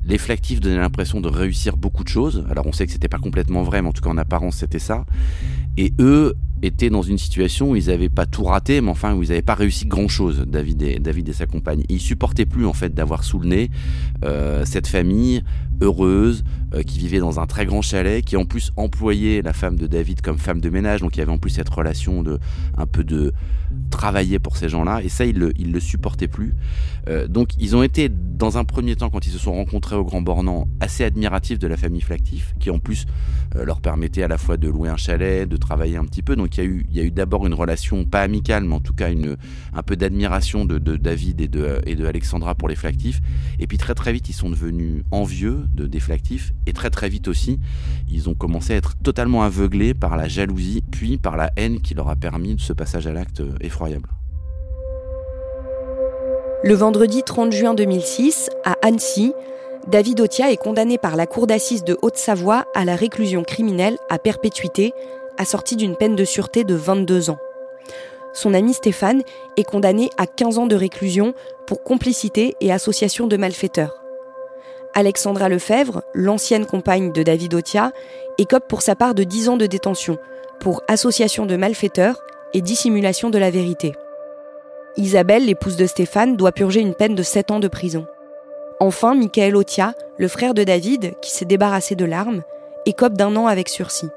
Les 0.07 0.17
flactifs 0.17 0.59
donnaient 0.59 0.77
l'impression 0.77 1.21
de 1.21 1.27
réussir 1.27 1.77
beaucoup 1.77 2.03
de 2.03 2.09
choses. 2.09 2.45
Alors 2.49 2.67
on 2.67 2.71
sait 2.71 2.85
que 2.85 2.91
c'était 2.91 3.07
pas 3.07 3.17
complètement 3.17 3.63
vrai, 3.63 3.81
mais 3.81 3.87
en 3.87 3.93
tout 3.93 4.03
cas 4.03 4.09
en 4.09 4.17
apparence 4.17 4.57
c'était 4.57 4.79
ça. 4.79 5.05
Et 5.77 5.93
eux 5.99 6.35
étaient 6.61 6.89
dans 6.89 7.01
une 7.01 7.17
situation 7.17 7.71
où 7.71 7.75
ils 7.75 7.87
n'avaient 7.87 8.09
pas 8.09 8.25
tout 8.25 8.43
raté, 8.43 8.81
mais 8.81 8.89
enfin 8.89 9.13
où 9.13 9.23
ils 9.23 9.29
n'avaient 9.29 9.41
pas 9.41 9.55
réussi 9.55 9.85
grand 9.85 10.07
chose, 10.07 10.45
David 10.47 10.81
et, 10.83 10.99
David 10.99 11.29
et 11.29 11.33
sa 11.33 11.45
compagne. 11.45 11.83
Ils 11.89 11.99
supportaient 11.99 12.45
plus 12.45 12.65
en 12.65 12.73
fait 12.73 12.93
d'avoir 12.93 13.23
sous 13.23 13.39
le 13.39 13.47
nez 13.47 13.71
euh, 14.23 14.63
cette 14.65 14.87
famille 14.87 15.43
heureuse, 15.81 16.43
euh, 16.73 16.83
qui 16.83 16.99
vivait 16.99 17.19
dans 17.19 17.39
un 17.39 17.45
très 17.45 17.65
grand 17.65 17.81
chalet, 17.81 18.23
qui 18.23 18.37
en 18.37 18.45
plus 18.45 18.71
employait 18.75 19.41
la 19.41 19.53
femme 19.53 19.77
de 19.77 19.87
David 19.87 20.21
comme 20.21 20.37
femme 20.37 20.61
de 20.61 20.69
ménage, 20.69 21.01
donc 21.01 21.15
il 21.15 21.19
y 21.19 21.21
avait 21.21 21.31
en 21.31 21.37
plus 21.37 21.51
cette 21.51 21.69
relation 21.69 22.23
de 22.23 22.39
un 22.77 22.85
peu 22.85 23.03
de 23.03 23.33
travailler 23.89 24.39
pour 24.39 24.57
ces 24.57 24.69
gens-là, 24.69 25.01
et 25.03 25.09
ça 25.09 25.25
ils 25.25 25.37
le, 25.37 25.53
ils 25.57 25.71
le 25.71 25.79
supportaient 25.79 26.27
plus. 26.27 26.53
Euh, 27.07 27.27
donc 27.27 27.49
ils 27.59 27.75
ont 27.75 27.83
été 27.83 28.09
dans 28.09 28.57
un 28.57 28.63
premier 28.63 28.95
temps 28.95 29.09
quand 29.09 29.25
ils 29.25 29.31
se 29.31 29.37
sont 29.37 29.53
rencontrés 29.53 29.95
au 29.95 30.03
Grand 30.03 30.21
Bornand 30.21 30.67
assez 30.79 31.03
admiratifs 31.03 31.59
de 31.59 31.67
la 31.67 31.77
famille 31.77 32.01
Flactif, 32.01 32.53
qui 32.59 32.69
en 32.69 32.79
plus 32.79 33.05
euh, 33.55 33.63
leur 33.63 33.81
permettait 33.81 34.23
à 34.23 34.27
la 34.27 34.37
fois 34.37 34.57
de 34.57 34.67
louer 34.67 34.89
un 34.89 34.97
chalet, 34.97 35.47
de 35.47 35.57
travailler 35.57 35.97
un 35.97 36.05
petit 36.05 36.21
peu. 36.21 36.35
Donc 36.35 36.57
il 36.57 36.63
y 36.63 36.99
a 36.99 37.03
eu, 37.03 37.07
eu 37.07 37.11
d'abord 37.11 37.45
une 37.45 37.53
relation 37.53 38.05
pas 38.05 38.21
amicale, 38.21 38.63
mais 38.65 38.75
en 38.75 38.81
tout 38.81 38.93
cas 38.93 39.11
une 39.11 39.37
un 39.73 39.83
peu 39.83 39.95
d'admiration 39.95 40.65
de, 40.65 40.77
de, 40.77 40.97
David 40.97 41.41
et 41.41 41.47
de 41.47 41.79
et 41.85 41.95
de 41.95 42.05
Alexandra 42.05 42.55
pour 42.55 42.67
les 42.67 42.75
Flactifs. 42.75 43.21
Et 43.59 43.67
puis 43.67 43.77
très 43.77 43.93
très 43.93 44.13
vite 44.13 44.29
ils 44.29 44.33
sont 44.33 44.49
devenus 44.49 45.03
envieux 45.11 45.64
de 45.73 45.87
déflactifs 45.87 46.53
et 46.65 46.73
très 46.73 46.89
très 46.89 47.09
vite 47.09 47.27
aussi 47.27 47.59
ils 48.09 48.29
ont 48.29 48.35
commencé 48.35 48.73
à 48.73 48.77
être 48.77 48.95
totalement 48.97 49.43
aveuglés 49.43 49.93
par 49.93 50.17
la 50.17 50.27
jalousie 50.27 50.83
puis 50.91 51.17
par 51.17 51.37
la 51.37 51.51
haine 51.55 51.81
qui 51.81 51.93
leur 51.93 52.09
a 52.09 52.15
permis 52.15 52.55
ce 52.59 52.73
passage 52.73 53.07
à 53.07 53.13
l'acte 53.13 53.41
effroyable. 53.61 54.09
Le 56.63 56.73
vendredi 56.73 57.21
30 57.21 57.51
juin 57.51 57.73
2006, 57.75 58.49
à 58.63 58.75
Annecy, 58.81 59.33
David 59.87 60.19
Otia 60.19 60.51
est 60.51 60.57
condamné 60.57 60.97
par 60.97 61.15
la 61.15 61.27
cour 61.27 61.45
d'assises 61.45 61.83
de 61.83 61.95
Haute-Savoie 62.01 62.65
à 62.73 62.85
la 62.85 62.95
réclusion 62.95 63.43
criminelle 63.43 63.97
à 64.09 64.17
perpétuité, 64.17 64.91
assortie 65.37 65.75
d'une 65.75 65.95
peine 65.95 66.15
de 66.15 66.25
sûreté 66.25 66.63
de 66.63 66.73
22 66.73 67.29
ans. 67.29 67.37
Son 68.33 68.55
ami 68.55 68.73
Stéphane 68.73 69.21
est 69.57 69.63
condamné 69.63 70.09
à 70.17 70.25
15 70.25 70.57
ans 70.57 70.65
de 70.65 70.75
réclusion 70.75 71.35
pour 71.67 71.83
complicité 71.83 72.55
et 72.61 72.71
association 72.71 73.27
de 73.27 73.37
malfaiteurs. 73.37 74.04
Alexandra 74.97 75.49
Lefebvre, 75.49 76.03
l'ancienne 76.13 76.65
compagne 76.65 77.11
de 77.11 77.21
David 77.21 77.53
Otia, 77.53 77.91
écope 78.37 78.69
pour 78.69 78.81
sa 78.81 78.95
part 78.95 79.13
de 79.13 79.23
10 79.23 79.49
ans 79.49 79.57
de 79.57 79.65
détention 79.65 80.17
pour 80.61 80.83
association 80.87 81.45
de 81.45 81.57
malfaiteurs 81.57 82.23
et 82.53 82.61
dissimulation 82.61 83.29
de 83.29 83.37
la 83.37 83.51
vérité. 83.51 83.93
Isabelle, 84.95 85.45
l'épouse 85.45 85.75
de 85.75 85.85
Stéphane, 85.85 86.37
doit 86.37 86.53
purger 86.53 86.79
une 86.79 86.95
peine 86.95 87.13
de 87.13 87.23
7 87.23 87.51
ans 87.51 87.59
de 87.59 87.67
prison. 87.67 88.07
Enfin, 88.79 89.15
Michael 89.15 89.57
Otia, 89.57 89.95
le 90.17 90.29
frère 90.29 90.53
de 90.53 90.63
David, 90.63 91.13
qui 91.21 91.31
s'est 91.31 91.43
débarrassé 91.43 91.95
de 91.95 92.05
l'arme, 92.05 92.43
écope 92.85 93.13
d'un 93.13 93.35
an 93.35 93.47
avec 93.47 93.67
sursis. 93.67 94.09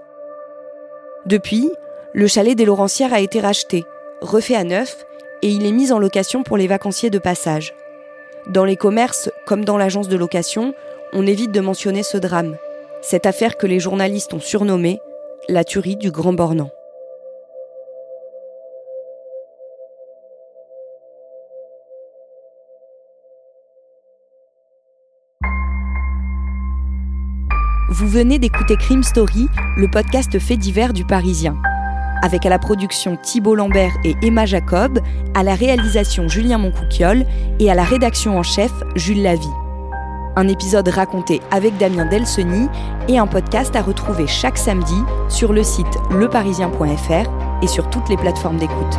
Depuis, 1.26 1.72
le 2.12 2.28
chalet 2.28 2.56
des 2.56 2.64
Laurentières 2.64 3.12
a 3.12 3.20
été 3.20 3.40
racheté, 3.40 3.84
refait 4.20 4.54
à 4.54 4.62
neuf, 4.62 5.04
et 5.42 5.48
il 5.48 5.66
est 5.66 5.72
mis 5.72 5.90
en 5.90 5.98
location 5.98 6.44
pour 6.44 6.56
les 6.56 6.68
vacanciers 6.68 7.10
de 7.10 7.18
passage. 7.18 7.74
Dans 8.48 8.64
les 8.64 8.76
commerces, 8.76 9.30
comme 9.44 9.62
dans 9.62 9.76
l'agence 9.76 10.08
de 10.08 10.16
location, 10.16 10.72
on 11.12 11.26
évite 11.26 11.52
de 11.52 11.60
mentionner 11.60 12.02
ce 12.02 12.16
drame, 12.16 12.56
cette 13.02 13.26
affaire 13.26 13.58
que 13.58 13.66
les 13.66 13.78
journalistes 13.78 14.32
ont 14.32 14.40
surnommée 14.40 15.00
la 15.50 15.64
tuerie 15.64 15.96
du 15.96 16.10
Grand 16.10 16.32
Bornand. 16.32 16.70
Vous 27.90 28.08
venez 28.08 28.38
d'écouter 28.38 28.76
Crime 28.76 29.02
Story, 29.02 29.48
le 29.76 29.90
podcast 29.90 30.38
fait 30.38 30.56
divers 30.56 30.94
du 30.94 31.04
Parisien 31.04 31.58
avec 32.22 32.46
à 32.46 32.48
la 32.48 32.58
production 32.58 33.16
Thibault 33.16 33.54
Lambert 33.54 33.92
et 34.04 34.14
Emma 34.22 34.46
Jacob, 34.46 35.00
à 35.34 35.42
la 35.42 35.54
réalisation 35.54 36.28
Julien 36.28 36.58
Moncouquiole 36.58 37.24
et 37.58 37.70
à 37.70 37.74
la 37.74 37.84
rédaction 37.84 38.38
en 38.38 38.42
chef 38.42 38.72
Jules 38.96 39.22
Lavie. 39.22 39.46
Un 40.36 40.46
épisode 40.46 40.88
raconté 40.88 41.40
avec 41.50 41.76
Damien 41.78 42.06
Delseny 42.06 42.68
et 43.08 43.18
un 43.18 43.26
podcast 43.26 43.74
à 43.74 43.82
retrouver 43.82 44.26
chaque 44.26 44.58
samedi 44.58 45.02
sur 45.28 45.52
le 45.52 45.64
site 45.64 45.86
leparisien.fr 46.10 47.62
et 47.62 47.66
sur 47.66 47.90
toutes 47.90 48.08
les 48.08 48.16
plateformes 48.16 48.58
d'écoute. 48.58 48.98